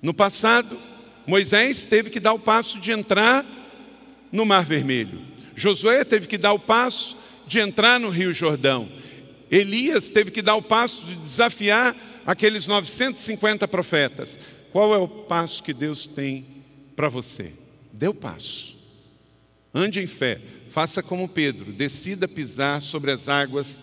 [0.00, 0.78] No passado,
[1.26, 3.44] Moisés teve que dar o passo de entrar
[4.32, 5.20] no Mar Vermelho.
[5.54, 8.88] Josué teve que dar o passo de entrar no Rio Jordão.
[9.50, 11.94] Elias teve que dar o passo de desafiar
[12.26, 14.38] aqueles 950 profetas.
[14.72, 16.46] Qual é o passo que Deus tem
[16.96, 17.61] para você?
[17.92, 18.76] Dê o passo.
[19.74, 20.40] Ande em fé.
[20.70, 21.72] Faça como Pedro.
[21.72, 23.80] Decida pisar sobre as águas.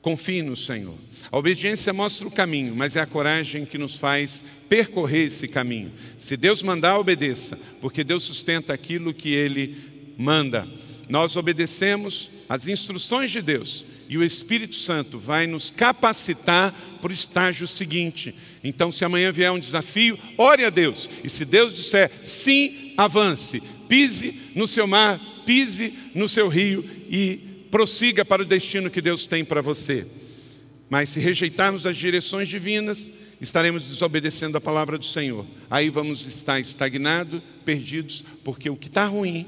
[0.00, 0.98] Confie no Senhor.
[1.30, 5.92] A obediência mostra o caminho, mas é a coragem que nos faz percorrer esse caminho.
[6.18, 9.76] Se Deus mandar, obedeça, porque Deus sustenta aquilo que Ele
[10.18, 10.66] manda.
[11.08, 17.14] Nós obedecemos as instruções de Deus e o Espírito Santo vai nos capacitar para o
[17.14, 18.34] estágio seguinte.
[18.62, 21.08] Então, se amanhã vier um desafio, ore a Deus.
[21.24, 23.62] E se Deus disser sim, avance.
[23.88, 29.26] Pise no seu mar, pise no seu rio e prossiga para o destino que Deus
[29.26, 30.06] tem para você.
[30.88, 35.46] Mas se rejeitarmos as direções divinas, estaremos desobedecendo a palavra do Senhor.
[35.70, 39.46] Aí vamos estar estagnados, perdidos, porque o que está ruim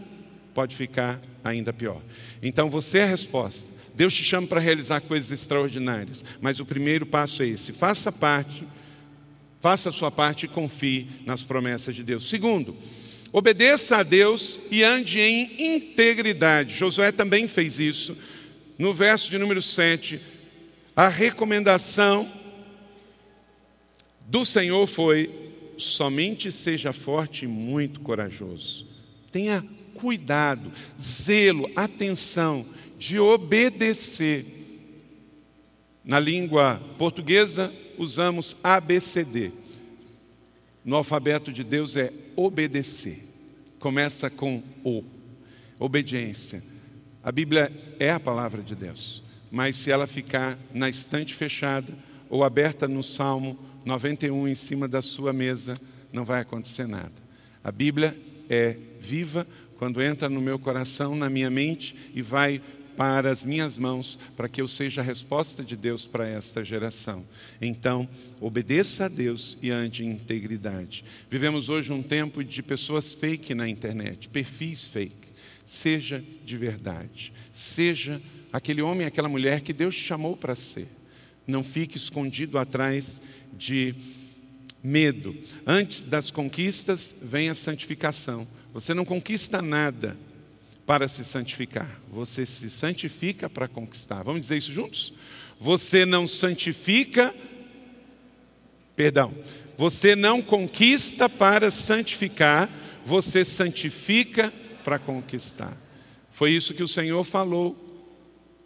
[0.54, 2.00] pode ficar ainda pior.
[2.42, 3.68] Então você é a resposta.
[3.94, 8.64] Deus te chama para realizar coisas extraordinárias, mas o primeiro passo é esse: faça parte,
[9.60, 12.28] faça a sua parte e confie nas promessas de Deus.
[12.28, 12.76] Segundo,
[13.34, 16.72] obedeça a Deus e ande em integridade.
[16.72, 18.16] Josué também fez isso.
[18.78, 20.20] No verso de número 7,
[20.94, 22.30] a recomendação
[24.20, 25.28] do Senhor foi:
[25.76, 28.86] somente seja forte e muito corajoso.
[29.32, 32.64] Tenha cuidado, zelo, atenção
[32.96, 34.46] de obedecer.
[36.04, 39.50] Na língua portuguesa, usamos ABCD.
[40.84, 43.23] No alfabeto de Deus é obedecer.
[43.84, 45.04] Começa com O.
[45.78, 46.62] Obediência.
[47.22, 49.22] A Bíblia é a palavra de Deus,
[49.52, 51.92] mas se ela ficar na estante fechada
[52.30, 55.74] ou aberta no Salmo 91 em cima da sua mesa,
[56.10, 57.12] não vai acontecer nada.
[57.62, 58.16] A Bíblia
[58.48, 62.62] é viva quando entra no meu coração, na minha mente e vai
[62.96, 67.24] para as minhas mãos, para que eu seja a resposta de Deus para esta geração.
[67.60, 68.08] Então,
[68.40, 71.04] obedeça a Deus e ande em integridade.
[71.30, 75.28] Vivemos hoje um tempo de pessoas fake na internet, perfis fake.
[75.66, 77.32] Seja de verdade.
[77.52, 78.20] Seja
[78.52, 80.88] aquele homem, aquela mulher que Deus te chamou para ser.
[81.46, 83.20] Não fique escondido atrás
[83.56, 83.94] de
[84.82, 85.34] medo.
[85.66, 88.46] Antes das conquistas vem a santificação.
[88.72, 90.16] Você não conquista nada
[90.86, 94.22] para se santificar, você se santifica para conquistar.
[94.22, 95.14] Vamos dizer isso juntos?
[95.58, 97.34] Você não santifica,
[98.94, 99.32] perdão,
[99.78, 102.68] você não conquista para santificar,
[103.06, 104.52] você santifica
[104.84, 105.76] para conquistar.
[106.32, 107.80] Foi isso que o Senhor falou.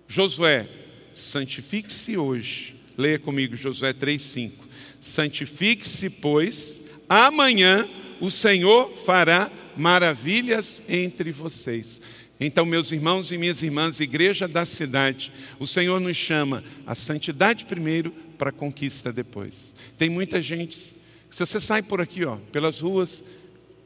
[0.08, 0.66] Josué,
[1.14, 2.74] santifique-se hoje.
[2.96, 4.66] Leia comigo Josué 3:5.
[4.98, 7.88] Santifique-se, pois amanhã
[8.20, 12.01] o Senhor fará maravilhas entre vocês.
[12.41, 17.64] Então, meus irmãos e minhas irmãs, igreja da cidade, o Senhor nos chama a santidade
[17.64, 19.74] primeiro para a conquista depois.
[19.97, 23.22] Tem muita gente, se você sai por aqui, ó, pelas ruas,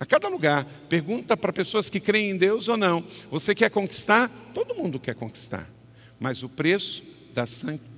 [0.01, 4.29] a cada lugar, pergunta para pessoas que creem em Deus ou não: você quer conquistar?
[4.53, 5.71] Todo mundo quer conquistar,
[6.19, 7.45] mas o preço da,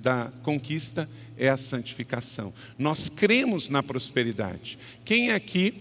[0.01, 2.53] da conquista é a santificação.
[2.77, 4.77] Nós cremos na prosperidade.
[5.03, 5.73] Quem aqui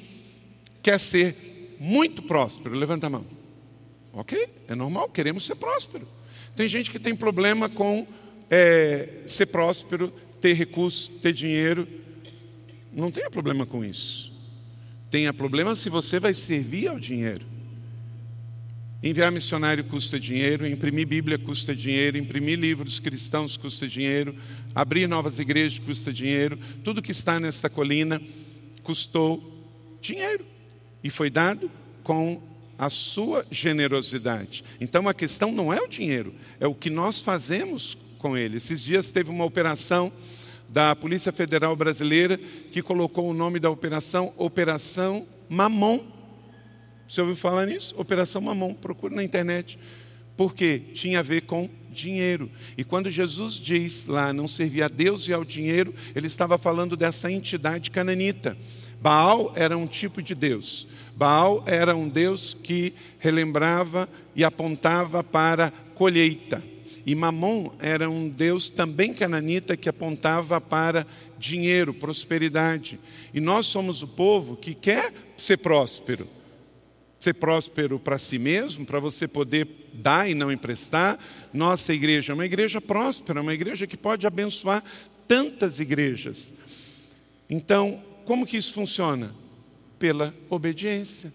[0.83, 2.75] quer ser muito próspero?
[2.75, 3.25] Levanta a mão.
[4.13, 6.07] Ok, é normal, queremos ser próspero.
[6.55, 8.07] Tem gente que tem problema com
[8.49, 10.09] é, ser próspero,
[10.41, 11.89] ter recursos, ter dinheiro.
[12.93, 14.33] Não tenha problema com isso.
[15.11, 17.45] Tenha problema se você vai servir ao dinheiro.
[19.03, 24.35] Enviar missionário custa dinheiro, imprimir Bíblia custa dinheiro, imprimir livros cristãos custa dinheiro,
[24.75, 28.23] abrir novas igrejas custa dinheiro, tudo que está nesta colina
[28.83, 29.43] custou
[30.01, 30.54] dinheiro
[31.05, 31.71] e foi dado
[32.03, 32.41] com
[32.79, 34.65] a sua generosidade.
[34.81, 38.57] Então a questão não é o dinheiro, é o que nós fazemos com ele.
[38.57, 40.11] Esses dias teve uma operação
[40.69, 42.39] da Polícia Federal Brasileira
[42.73, 46.01] que colocou o nome da operação Operação Mamon.
[47.07, 47.95] Você ouviu falar nisso?
[47.99, 49.79] Operação Mamão, procure na internet.
[50.37, 52.51] Porque tinha a ver com dinheiro.
[52.77, 56.97] E quando Jesus diz lá não servir a Deus e ao dinheiro, ele estava falando
[56.97, 58.57] dessa entidade cananita.
[59.05, 60.87] Baal era um tipo de Deus.
[61.15, 66.63] Baal era um Deus que relembrava e apontava para colheita.
[67.05, 71.07] E Mamon era um Deus também cananita que apontava para
[71.39, 72.99] dinheiro, prosperidade.
[73.35, 76.27] E nós somos o povo que quer ser próspero
[77.21, 81.19] ser próspero para si mesmo, para você poder dar e não emprestar.
[81.55, 84.85] Nossa igreja é uma igreja próspera, uma igreja que pode abençoar
[85.27, 86.53] tantas igrejas.
[87.49, 89.35] Então, como que isso funciona?
[89.99, 91.33] Pela obediência.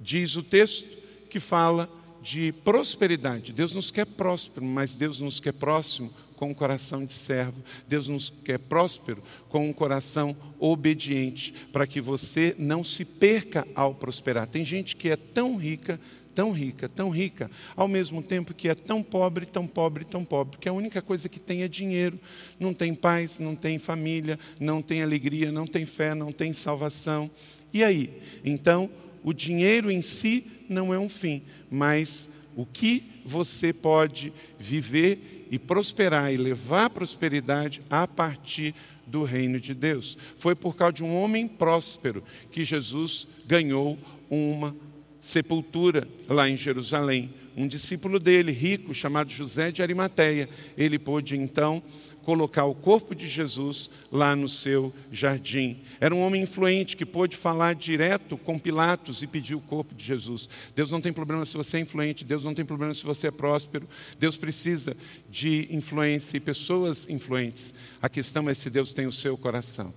[0.00, 0.86] Diz o texto
[1.28, 1.88] que fala
[2.22, 3.52] de prosperidade.
[3.52, 7.62] Deus nos quer próspero, mas Deus nos quer próximo com um coração de servo.
[7.88, 13.94] Deus nos quer próspero com um coração obediente, para que você não se perca ao
[13.94, 14.46] prosperar.
[14.46, 15.98] Tem gente que é tão rica,
[16.34, 20.58] tão rica, tão rica, ao mesmo tempo que é tão pobre, tão pobre, tão pobre,
[20.58, 22.20] que a única coisa que tem é dinheiro.
[22.60, 27.30] Não tem paz, não tem família, não tem alegria, não tem fé, não tem salvação.
[27.72, 28.22] E aí?
[28.44, 28.90] Então,
[29.24, 35.58] o dinheiro em si não é um fim, mas o que você pode viver e
[35.58, 38.74] prosperar e levar prosperidade a partir
[39.06, 40.16] do reino de Deus.
[40.38, 43.98] Foi por causa de um homem próspero que Jesus ganhou
[44.28, 44.74] uma
[45.20, 47.30] sepultura lá em Jerusalém.
[47.56, 51.82] Um discípulo dele, rico, chamado José de Arimateia, ele pôde então
[52.26, 55.80] colocar o corpo de Jesus lá no seu jardim.
[56.00, 60.04] Era um homem influente que pôde falar direto com Pilatos e pedir o corpo de
[60.04, 60.48] Jesus.
[60.74, 63.30] Deus não tem problema se você é influente, Deus não tem problema se você é
[63.30, 63.88] próspero.
[64.18, 64.96] Deus precisa
[65.30, 67.72] de influência e pessoas influentes.
[68.02, 69.94] A questão é se Deus tem o seu coração.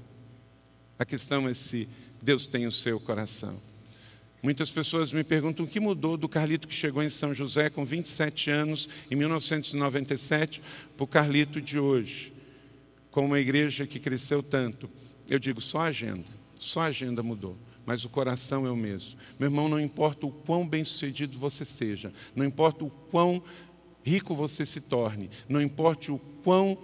[0.99, 1.89] A questão é se
[2.21, 3.68] Deus tem o seu coração.
[4.41, 7.83] Muitas pessoas me perguntam o que mudou do Carlito que chegou em São José com
[7.83, 10.61] 27 anos, em 1997,
[10.95, 12.31] para o Carlito de hoje,
[13.11, 14.89] com uma igreja que cresceu tanto.
[15.29, 16.25] Eu digo, só a agenda,
[16.57, 19.19] só a agenda mudou, mas o coração é o mesmo.
[19.37, 23.43] Meu irmão, não importa o quão bem-sucedido você seja, não importa o quão
[24.05, 26.77] rico você se torne, não importa o quão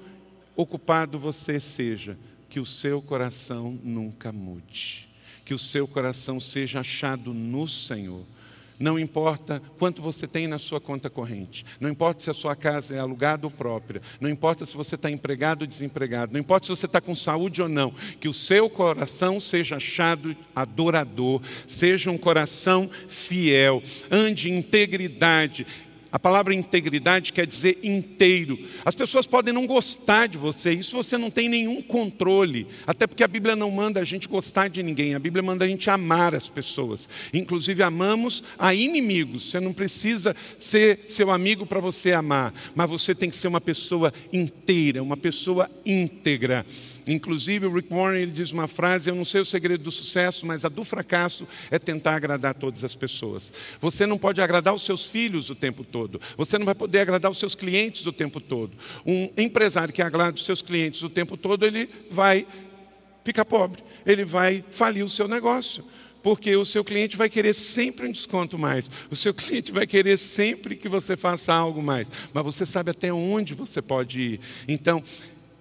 [0.58, 2.18] ocupado você seja,
[2.49, 5.05] que o seu coração nunca mude
[5.46, 8.26] que o seu coração seja achado no Senhor.
[8.78, 11.66] Não importa quanto você tem na sua conta corrente.
[11.80, 14.02] Não importa se a sua casa é alugada ou própria.
[14.20, 16.34] Não importa se você está empregado ou desempregado.
[16.34, 17.93] Não importa se você está com saúde ou não.
[18.20, 21.41] Que o seu coração seja achado adorador.
[21.68, 23.82] Seja um coração fiel.
[24.12, 25.66] Ande em integridade.
[26.16, 28.57] A palavra integridade quer dizer inteiro.
[28.86, 32.68] As pessoas podem não gostar de você, isso você não tem nenhum controle.
[32.88, 35.68] Até porque a Bíblia não manda a gente gostar de ninguém, a Bíblia manda a
[35.68, 37.09] gente amar as pessoas.
[37.34, 39.51] Inclusive, amamos a inimigos.
[39.51, 43.59] Você não precisa ser seu amigo para você amar, mas você tem que ser uma
[43.59, 46.66] pessoa inteira, uma pessoa íntegra.
[47.08, 50.45] Inclusive, o Rick Warren ele diz uma frase: Eu não sei o segredo do sucesso,
[50.45, 53.51] mas a do fracasso é tentar agradar todas as pessoas.
[53.80, 56.20] Você não pode agradar os seus filhos o tempo todo.
[56.38, 58.74] Você não vai poder agradar os seus clientes o tempo todo.
[59.06, 62.45] Um empresário que agrada os seus clientes o tempo todo, ele vai
[63.24, 63.84] ficar pobre.
[64.06, 65.84] Ele vai falir o seu negócio
[66.26, 70.18] porque o seu cliente vai querer sempre um desconto mais, o seu cliente vai querer
[70.18, 74.39] sempre que você faça algo mais, mas você sabe até onde você pode ir.
[74.68, 75.03] Então,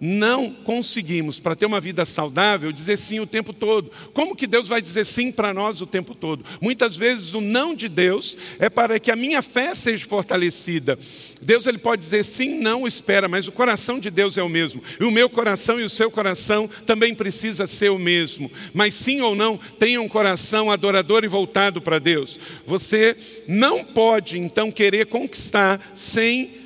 [0.01, 3.91] não conseguimos, para ter uma vida saudável, dizer sim o tempo todo.
[4.13, 6.45] Como que Deus vai dizer sim para nós o tempo todo?
[6.61, 10.99] Muitas vezes o não de Deus é para que a minha fé seja fortalecida.
[11.41, 14.83] Deus ele pode dizer sim, não, espera, mas o coração de Deus é o mesmo.
[14.99, 18.51] E o meu coração e o seu coração também precisa ser o mesmo.
[18.73, 22.39] Mas sim ou não, tenha um coração adorador e voltado para Deus.
[22.67, 23.17] Você
[23.47, 26.64] não pode então querer conquistar sem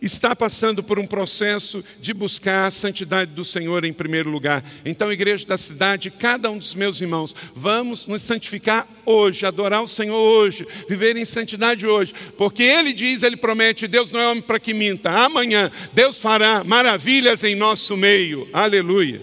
[0.00, 4.64] está passando por um processo de buscar a santidade do Senhor em primeiro lugar.
[4.84, 9.88] Então, igreja da cidade, cada um dos meus irmãos, vamos nos santificar hoje, adorar o
[9.88, 14.42] Senhor hoje, viver em santidade hoje, porque Ele diz, Ele promete, Deus não é homem
[14.42, 15.10] para que minta.
[15.10, 18.48] Amanhã, Deus fará maravilhas em nosso meio.
[18.52, 19.20] Aleluia.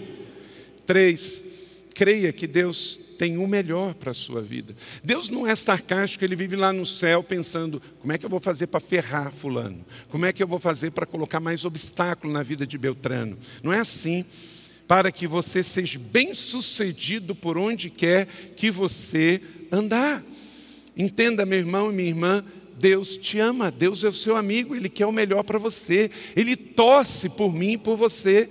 [0.86, 1.44] Três,
[1.94, 4.74] creia que Deus tem o melhor para a sua vida.
[5.02, 8.38] Deus não é sarcástico, ele vive lá no céu pensando: como é que eu vou
[8.38, 9.84] fazer para ferrar Fulano?
[10.08, 13.36] Como é que eu vou fazer para colocar mais obstáculo na vida de Beltrano?
[13.62, 14.24] Não é assim.
[14.86, 20.22] Para que você seja bem sucedido por onde quer que você andar.
[20.96, 22.44] Entenda, meu irmão e minha irmã,
[22.78, 26.56] Deus te ama, Deus é o seu amigo, Ele quer o melhor para você, Ele
[26.56, 28.48] torce por mim e por você.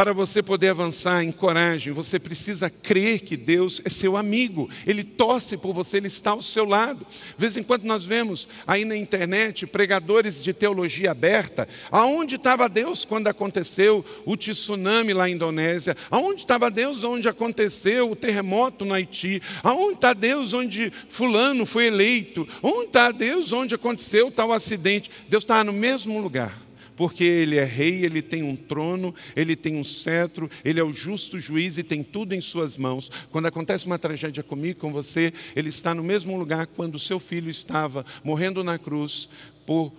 [0.00, 5.04] Para você poder avançar em coragem, você precisa crer que Deus é seu amigo, Ele
[5.04, 7.06] torce por você, Ele está ao seu lado.
[7.06, 11.68] De vez em quando nós vemos aí na internet pregadores de teologia aberta.
[11.90, 15.94] Aonde estava Deus quando aconteceu o tsunami lá na Indonésia?
[16.10, 19.42] Aonde estava Deus onde aconteceu o terremoto no Haiti?
[19.62, 22.48] Aonde está Deus onde Fulano foi eleito?
[22.62, 25.10] Onde está Deus onde aconteceu tal acidente?
[25.28, 26.69] Deus está no mesmo lugar
[27.00, 30.92] porque ele é rei, ele tem um trono, ele tem um cetro, ele é o
[30.92, 33.10] justo juiz e tem tudo em suas mãos.
[33.30, 37.48] Quando acontece uma tragédia comigo, com você, ele está no mesmo lugar quando seu filho
[37.48, 39.30] estava morrendo na cruz
[39.64, 39.90] por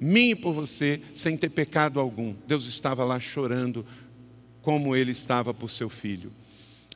[0.00, 2.34] mim e por você, sem ter pecado algum.
[2.44, 3.86] Deus estava lá chorando
[4.60, 6.32] como ele estava por seu filho.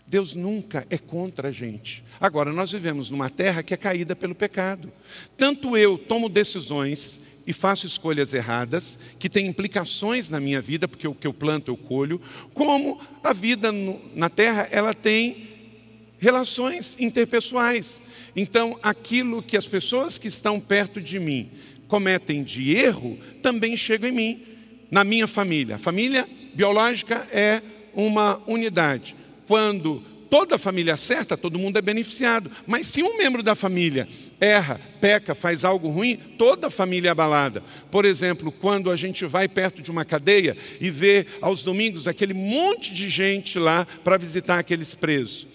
[0.09, 2.03] Deus nunca é contra a gente.
[2.21, 4.93] Agora, nós vivemos numa terra que é caída pelo pecado.
[5.37, 11.09] Tanto eu tomo decisões e faço escolhas erradas, que têm implicações na minha vida, porque
[11.09, 12.21] o que eu planto eu colho,
[12.55, 15.49] como a vida no, na terra, ela tem
[16.19, 18.01] relações interpessoais.
[18.37, 21.51] Então, aquilo que as pessoas que estão perto de mim
[21.89, 24.43] cometem de erro, também chega em mim,
[24.91, 25.77] na minha família.
[25.77, 27.61] A família biológica é
[27.95, 29.15] uma unidade.
[29.47, 30.03] Quando
[30.33, 32.51] toda a família acerta, todo mundo é beneficiado.
[32.67, 34.09] Mas se um membro da família
[34.41, 37.63] erra, peca, faz algo ruim, toda a família é abalada.
[37.91, 42.33] Por exemplo, quando a gente vai perto de uma cadeia e vê aos domingos aquele
[42.33, 45.47] monte de gente lá para visitar aqueles presos.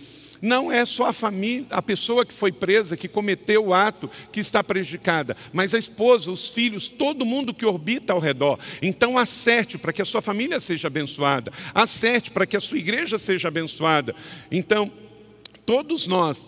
[0.41, 4.39] Não é só a família, a pessoa que foi presa, que cometeu o ato, que
[4.39, 8.59] está prejudicada, mas a esposa, os filhos, todo mundo que orbita ao redor.
[8.81, 13.17] Então, acerte para que a sua família seja abençoada, acerte para que a sua igreja
[13.17, 14.15] seja abençoada.
[14.51, 14.91] Então,
[15.65, 16.47] todos nós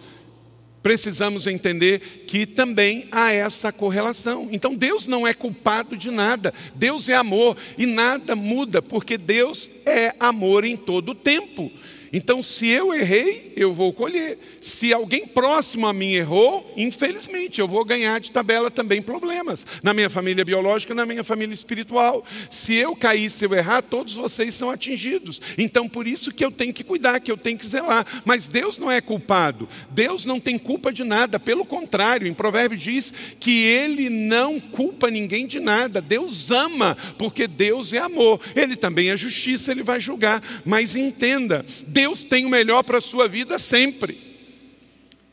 [0.81, 4.47] precisamos entender que também há essa correlação.
[4.51, 9.69] Então Deus não é culpado de nada, Deus é amor e nada muda, porque Deus
[9.85, 11.71] é amor em todo o tempo.
[12.11, 14.37] Então, se eu errei, eu vou colher.
[14.61, 19.65] Se alguém próximo a mim errou, infelizmente, eu vou ganhar de tabela também problemas.
[19.83, 22.25] Na minha família biológica, na minha família espiritual.
[22.49, 25.41] Se eu cair, se eu errar, todos vocês são atingidos.
[25.57, 28.05] Então, por isso que eu tenho que cuidar, que eu tenho que zelar.
[28.25, 29.69] Mas Deus não é culpado.
[29.91, 31.39] Deus não tem culpa de nada.
[31.39, 36.01] Pelo contrário, em Provérbios diz que Ele não culpa ninguém de nada.
[36.01, 38.39] Deus ama, porque Deus é amor.
[38.55, 40.41] Ele também é justiça, Ele vai julgar.
[40.65, 44.29] Mas entenda, Deus tem o melhor para a sua vida sempre.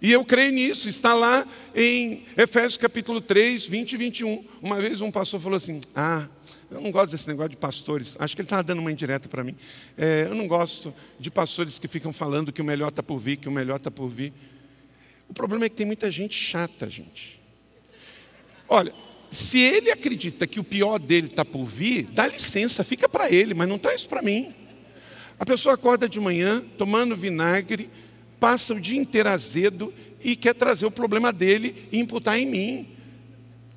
[0.01, 4.45] E eu creio nisso, está lá em Efésios capítulo 3, 20 e 21.
[4.63, 6.27] Uma vez um pastor falou assim: Ah,
[6.71, 8.17] eu não gosto desse negócio de pastores.
[8.19, 9.57] Acho que ele estava dando uma indireta para mim.
[9.97, 13.37] É, eu não gosto de pastores que ficam falando que o melhor está por vir,
[13.37, 14.33] que o melhor está por vir.
[15.29, 17.41] O problema é que tem muita gente chata, gente.
[18.69, 18.93] Olha,
[19.31, 23.55] se ele acredita que o pior dele está por vir, dá licença, fica para ele,
[23.55, 24.55] mas não traz para mim.
[25.39, 27.91] A pessoa acorda de manhã, tomando vinagre,
[28.41, 32.87] passa o dia inteiro azedo e quer trazer o problema dele e imputar em mim.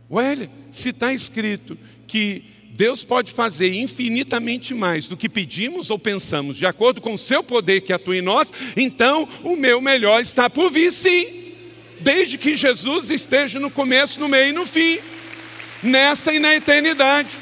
[0.09, 6.55] Olha, se está escrito que Deus pode fazer infinitamente mais do que pedimos ou pensamos,
[6.55, 10.49] de acordo com o seu poder que atua em nós, então o meu melhor está
[10.49, 11.27] por vir, sim.
[11.99, 14.97] Desde que Jesus esteja no começo, no meio e no fim,
[15.83, 17.37] nessa e na eternidade.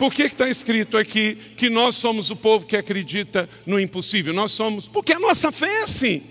[0.00, 4.32] Por que está escrito aqui que nós somos o povo que acredita no impossível?
[4.32, 6.22] Nós somos, porque a nossa fé é assim.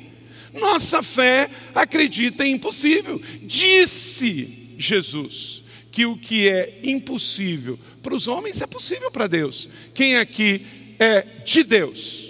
[0.51, 3.21] Nossa fé acredita em impossível.
[3.43, 5.61] Disse Jesus
[5.91, 9.69] que o que é impossível para os homens é possível para Deus.
[9.93, 10.65] Quem aqui
[10.97, 12.27] é de Deus?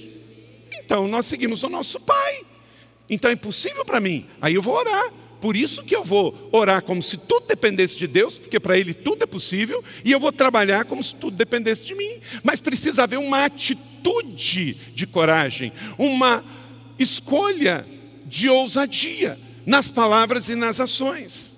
[0.83, 2.41] Então nós seguimos o nosso Pai.
[3.09, 4.27] Então é impossível para mim.
[4.41, 5.09] Aí eu vou orar.
[5.39, 8.93] Por isso que eu vou orar como se tudo dependesse de Deus, porque para Ele
[8.93, 12.19] tudo é possível, e eu vou trabalhar como se tudo dependesse de mim.
[12.43, 16.43] Mas precisa haver uma atitude de coragem, uma
[16.97, 17.85] escolha
[18.25, 21.55] de ousadia nas palavras e nas ações.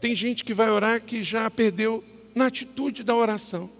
[0.00, 3.70] Tem gente que vai orar que já perdeu na atitude da oração.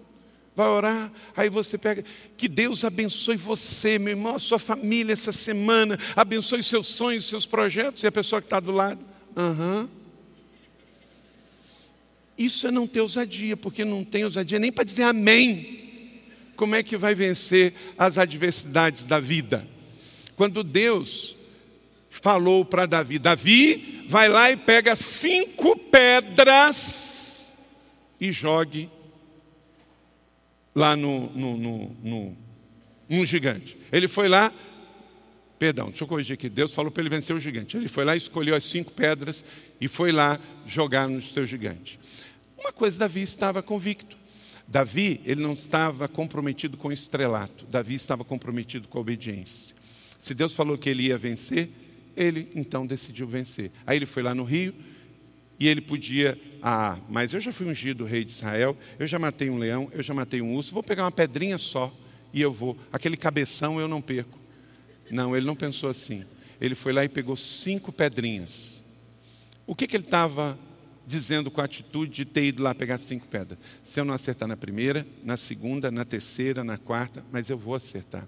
[0.55, 2.03] Vai orar, aí você pega.
[2.35, 5.97] Que Deus abençoe você, meu irmão, a sua família essa semana.
[6.15, 8.03] Abençoe seus sonhos, seus projetos.
[8.03, 8.99] E a pessoa que está do lado,
[9.35, 9.89] aham.
[12.37, 15.79] Isso é não ter ousadia, porque não tem ousadia nem para dizer amém.
[16.55, 19.67] Como é que vai vencer as adversidades da vida?
[20.35, 21.35] Quando Deus
[22.09, 27.57] falou para Davi: Davi, vai lá e pega cinco pedras
[28.19, 28.89] e jogue
[30.73, 32.37] lá no, no, no, no
[33.09, 33.77] um gigante.
[33.91, 34.53] Ele foi lá,
[35.59, 36.49] perdão, deixa eu corrigir aqui.
[36.49, 37.77] Deus falou para ele vencer o gigante.
[37.77, 39.43] Ele foi lá, escolheu as cinco pedras
[39.79, 41.99] e foi lá jogar no seu gigante.
[42.57, 44.17] Uma coisa, Davi estava convicto.
[44.67, 47.65] Davi, ele não estava comprometido com o estrelato.
[47.65, 49.75] Davi estava comprometido com a obediência.
[50.19, 51.69] Se Deus falou que ele ia vencer,
[52.15, 53.71] ele então decidiu vencer.
[53.85, 54.73] Aí ele foi lá no rio,
[55.59, 59.49] e ele podia, ah, mas eu já fui ungido rei de Israel, eu já matei
[59.49, 61.93] um leão, eu já matei um urso, vou pegar uma pedrinha só
[62.33, 62.77] e eu vou.
[62.93, 64.38] Aquele cabeção eu não perco.
[65.11, 66.23] Não, ele não pensou assim.
[66.59, 68.83] Ele foi lá e pegou cinco pedrinhas.
[69.65, 70.57] O que, que ele estava
[71.05, 73.59] dizendo com a atitude de ter ido lá pegar cinco pedras?
[73.83, 77.75] Se eu não acertar na primeira, na segunda, na terceira, na quarta, mas eu vou
[77.75, 78.27] acertar.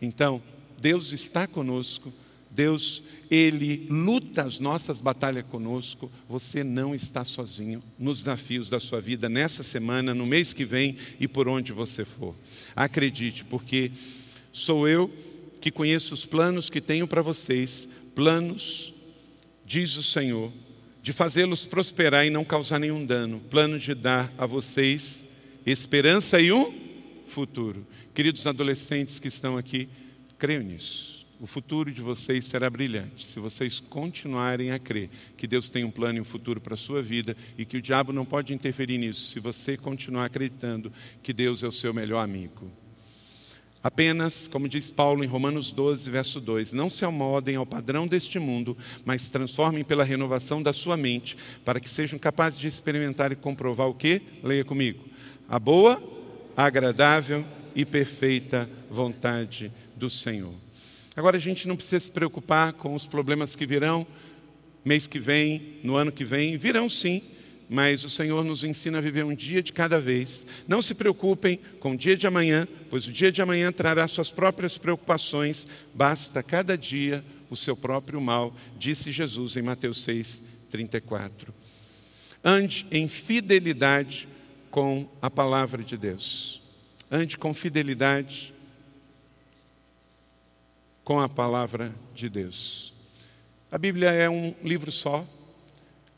[0.00, 0.42] Então,
[0.78, 2.12] Deus está conosco
[2.56, 6.10] Deus, Ele luta as nossas batalhas conosco.
[6.26, 10.96] Você não está sozinho nos desafios da sua vida nessa semana, no mês que vem
[11.20, 12.34] e por onde você for.
[12.74, 13.92] Acredite, porque
[14.52, 15.12] sou eu
[15.60, 18.92] que conheço os planos que tenho para vocês, planos,
[19.64, 20.52] diz o Senhor,
[21.02, 25.26] de fazê-los prosperar e não causar nenhum dano, planos de dar a vocês
[25.66, 26.72] esperança e um
[27.26, 27.84] futuro.
[28.14, 29.88] Queridos adolescentes que estão aqui,
[30.38, 31.26] creio nisso.
[31.38, 35.90] O futuro de vocês será brilhante se vocês continuarem a crer que Deus tem um
[35.90, 38.96] plano e um futuro para a sua vida e que o diabo não pode interferir
[38.96, 40.90] nisso se você continuar acreditando
[41.22, 42.70] que Deus é o seu melhor amigo.
[43.86, 48.36] Apenas, como diz Paulo em Romanos 12, verso 2, não se amodem ao padrão deste
[48.36, 53.36] mundo, mas transformem pela renovação da sua mente, para que sejam capazes de experimentar e
[53.36, 54.20] comprovar o que?
[54.42, 55.04] Leia comigo.
[55.48, 56.02] A boa,
[56.56, 57.44] agradável
[57.76, 60.54] e perfeita vontade do Senhor.
[61.14, 64.04] Agora a gente não precisa se preocupar com os problemas que virão
[64.84, 67.22] mês que vem, no ano que vem, virão sim,
[67.68, 70.46] mas o Senhor nos ensina a viver um dia de cada vez.
[70.68, 74.30] Não se preocupem com o dia de amanhã, pois o dia de amanhã trará suas
[74.30, 81.54] próprias preocupações, basta cada dia o seu próprio mal, disse Jesus em Mateus 6, 34.
[82.44, 84.28] Ande em fidelidade
[84.70, 86.62] com a palavra de Deus.
[87.10, 88.52] Ande com fidelidade
[91.02, 92.92] com a palavra de Deus.
[93.70, 95.24] A Bíblia é um livro só.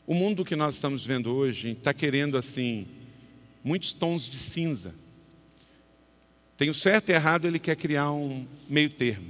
[0.09, 2.87] O mundo que nós estamos vendo hoje está querendo assim
[3.63, 4.95] muitos tons de cinza.
[6.57, 9.29] Tem o certo e errado, ele quer criar um meio termo.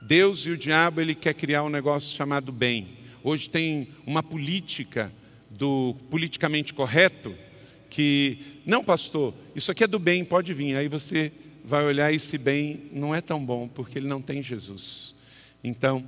[0.00, 2.90] Deus e o diabo, ele quer criar um negócio chamado bem.
[3.24, 5.12] Hoje tem uma política
[5.50, 7.34] do politicamente correto
[7.90, 10.76] que, não, pastor, isso aqui é do bem, pode vir.
[10.76, 11.32] Aí você
[11.64, 15.12] vai olhar esse bem não é tão bom porque ele não tem Jesus.
[15.64, 16.06] Então,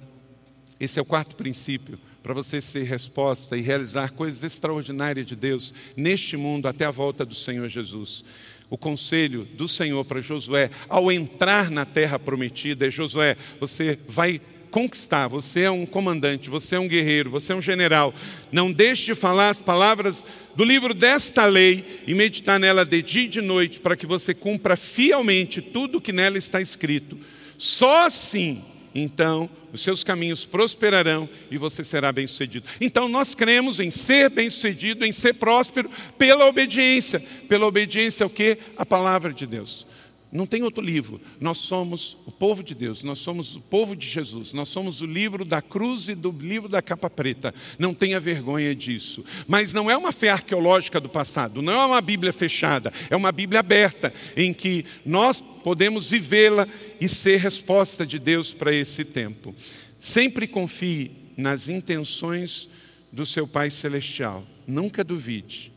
[0.78, 1.98] esse é o quarto princípio
[2.28, 7.24] para você ser resposta e realizar coisas extraordinárias de Deus neste mundo até a volta
[7.24, 8.22] do Senhor Jesus.
[8.68, 14.42] O conselho do Senhor para Josué, ao entrar na terra prometida, é: Josué, você vai
[14.70, 18.12] conquistar, você é um comandante, você é um guerreiro, você é um general.
[18.52, 20.22] Não deixe de falar as palavras
[20.54, 24.34] do livro desta lei e meditar nela de dia e de noite, para que você
[24.34, 27.18] cumpra fielmente tudo o que nela está escrito.
[27.56, 28.62] Só assim,
[28.94, 32.66] então, os seus caminhos prosperarão e você será bem-sucedido.
[32.80, 37.22] Então, nós cremos em ser bem-sucedido, em ser próspero pela obediência.
[37.48, 38.58] Pela obediência ao que?
[38.76, 39.86] A palavra de Deus.
[40.30, 41.20] Não tem outro livro.
[41.40, 45.06] Nós somos o povo de Deus, nós somos o povo de Jesus, nós somos o
[45.06, 47.54] livro da cruz e do livro da capa preta.
[47.78, 49.24] Não tenha vergonha disso.
[49.46, 53.32] Mas não é uma fé arqueológica do passado, não é uma Bíblia fechada, é uma
[53.32, 56.68] Bíblia aberta, em que nós podemos vivê-la
[57.00, 59.54] e ser resposta de Deus para esse tempo.
[59.98, 62.68] Sempre confie nas intenções
[63.10, 65.72] do seu Pai Celestial, nunca duvide.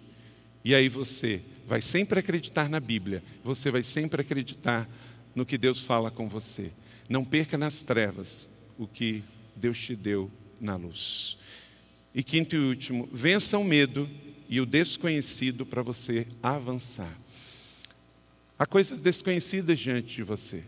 [0.63, 4.89] E aí você vai sempre acreditar na Bíblia, você vai sempre acreditar
[5.35, 6.71] no que Deus fala com você.
[7.07, 9.23] Não perca nas trevas o que
[9.55, 11.37] Deus te deu na luz.
[12.13, 14.09] E quinto e último, vença o medo
[14.49, 17.17] e o desconhecido para você avançar.
[18.59, 20.63] Há coisas desconhecidas diante de você.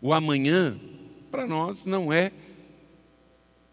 [0.00, 0.78] O amanhã,
[1.30, 2.30] para nós, não é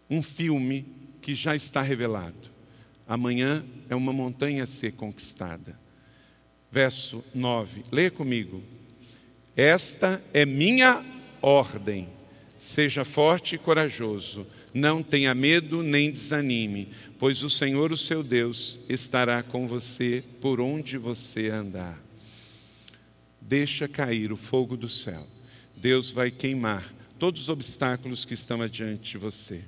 [0.08, 0.86] um filme
[1.20, 2.50] que já está revelado.
[3.06, 5.78] Amanhã é uma montanha a ser conquistada
[6.70, 7.84] verso 9.
[7.90, 8.62] Leia comigo.
[9.56, 11.04] Esta é minha
[11.42, 12.08] ordem.
[12.58, 14.46] Seja forte e corajoso.
[14.72, 20.60] Não tenha medo nem desanime, pois o Senhor, o seu Deus, estará com você por
[20.60, 22.00] onde você andar.
[23.40, 25.26] Deixa cair o fogo do céu.
[25.76, 29.62] Deus vai queimar todos os obstáculos que estão adiante de você.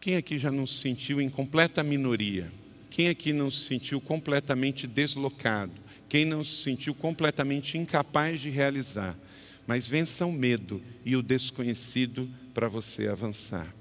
[0.00, 2.50] Quem aqui já não se sentiu em completa minoria?
[2.92, 5.72] Quem aqui não se sentiu completamente deslocado?
[6.10, 9.16] Quem não se sentiu completamente incapaz de realizar?
[9.66, 13.74] Mas vença o medo e o desconhecido para você avançar.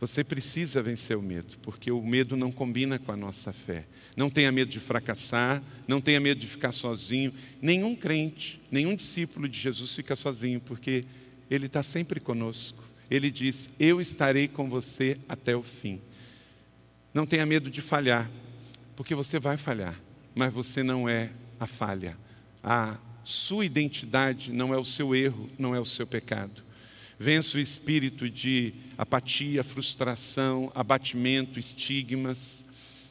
[0.00, 3.84] Você precisa vencer o medo, porque o medo não combina com a nossa fé.
[4.16, 7.34] Não tenha medo de fracassar, não tenha medo de ficar sozinho.
[7.60, 11.04] Nenhum crente, nenhum discípulo de Jesus fica sozinho, porque
[11.50, 12.82] ele está sempre conosco.
[13.10, 16.00] Ele diz: Eu estarei com você até o fim.
[17.12, 18.30] Não tenha medo de falhar,
[18.94, 20.00] porque você vai falhar,
[20.34, 22.16] mas você não é a falha.
[22.62, 26.62] A sua identidade não é o seu erro, não é o seu pecado.
[27.18, 32.64] Vença o espírito de apatia, frustração, abatimento, estigmas.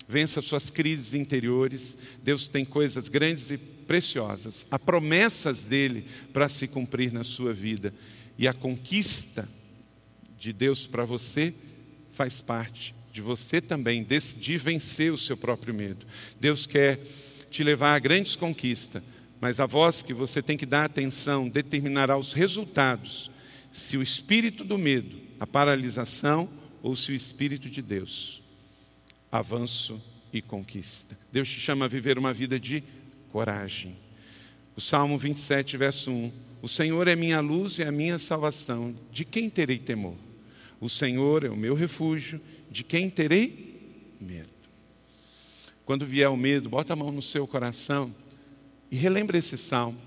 [0.08, 1.98] Vença suas crises interiores.
[2.24, 4.66] Deus tem coisas grandes e preciosas.
[4.72, 7.94] Há promessas dele para se cumprir na sua vida.
[8.38, 9.48] E a conquista
[10.40, 11.54] de Deus para você
[12.14, 16.06] faz parte de você também decidir vencer o seu próprio medo.
[16.40, 16.98] Deus quer
[17.52, 19.04] te levar a grandes conquistas,
[19.42, 23.30] mas a voz que você tem que dar atenção determinará os resultados,
[23.74, 26.50] se o espírito do medo, a paralisação,
[26.82, 28.42] ou se o espírito de Deus,
[29.30, 30.02] avanço
[30.32, 31.18] e conquista.
[31.30, 32.82] Deus te chama a viver uma vida de
[33.34, 33.98] coragem.
[34.78, 39.26] O Salmo 27, verso 1: O Senhor é minha luz e a minha salvação, de
[39.26, 40.16] quem terei temor?
[40.80, 42.40] O Senhor é o meu refúgio
[42.70, 44.50] de quem terei medo.
[45.86, 48.14] Quando vier o medo, bota a mão no seu coração
[48.92, 49.98] e relembre esse salmo.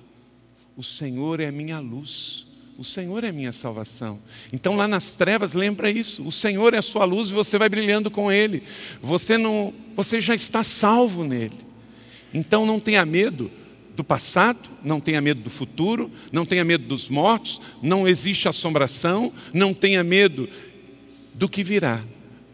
[0.76, 2.46] O Senhor é minha luz,
[2.78, 4.18] o Senhor é minha salvação.
[4.52, 6.26] Então lá nas trevas lembra isso.
[6.26, 8.62] O Senhor é a sua luz e você vai brilhando com ele.
[9.02, 11.58] Você não, você já está salvo nele.
[12.32, 13.50] Então não tenha medo
[13.96, 19.32] do passado, não tenha medo do futuro, não tenha medo dos mortos, não existe assombração,
[19.52, 20.48] não tenha medo
[21.34, 22.02] do que virá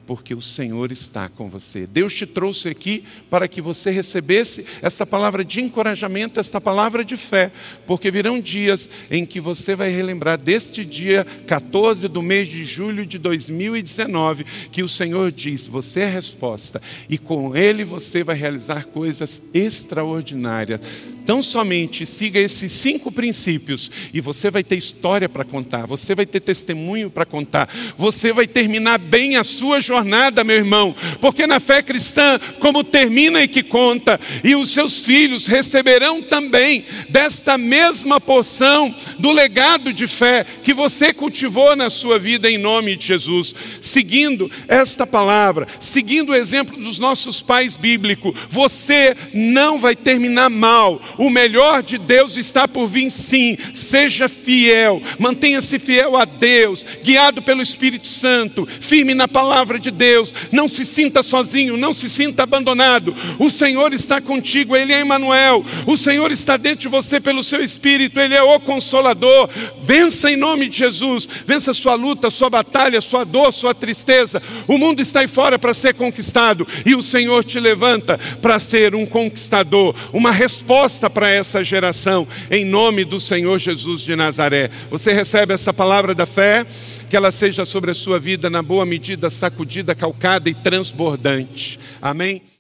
[0.09, 1.87] porque o Senhor está com você.
[1.87, 7.15] Deus te trouxe aqui para que você recebesse essa palavra de encorajamento, esta palavra de
[7.15, 7.53] fé,
[7.87, 13.05] porque virão dias em que você vai relembrar deste dia 14 do mês de julho
[13.05, 18.35] de 2019, que o Senhor diz: Você é a resposta, e com Ele você vai
[18.35, 20.81] realizar coisas extraordinárias.
[21.27, 26.25] Tão somente siga esses cinco princípios e você vai ter história para contar, você vai
[26.25, 31.47] ter testemunho para contar, você vai terminar bem a sua jornada jornada, meu irmão, porque
[31.47, 37.59] na fé cristã, como termina e que conta, e os seus filhos receberão também desta
[37.59, 43.07] mesma porção do legado de fé que você cultivou na sua vida em nome de
[43.07, 43.55] Jesus.
[43.81, 51.01] Seguindo esta palavra, seguindo o exemplo dos nossos pais bíblicos, você não vai terminar mal.
[51.17, 53.57] O melhor de Deus está por vir sim.
[53.75, 60.35] Seja fiel, mantenha-se fiel a Deus, guiado pelo Espírito Santo, firme na palavra de Deus.
[60.53, 63.15] Não se sinta sozinho, não se sinta abandonado.
[63.39, 65.65] O Senhor está contigo, Ele é Emmanuel.
[65.87, 69.49] O Senhor está dentro de você pelo seu Espírito, Ele é o Consolador.
[69.83, 74.43] Vença em nome de Jesus, vença sua luta, sua batalha, sua dor, sua tristeza.
[74.67, 78.95] O mundo está aí fora para ser conquistado e o Senhor te levanta para ser
[78.95, 84.71] um conquistador, uma resposta para essa geração, em nome do Senhor Jesus de Nazaré.
[84.91, 86.67] Você recebe essa palavra da fé?
[87.09, 91.79] Que ela seja sobre a sua vida, na boa medida, sacudida, calcada e transbordante.
[92.03, 92.43] Amém?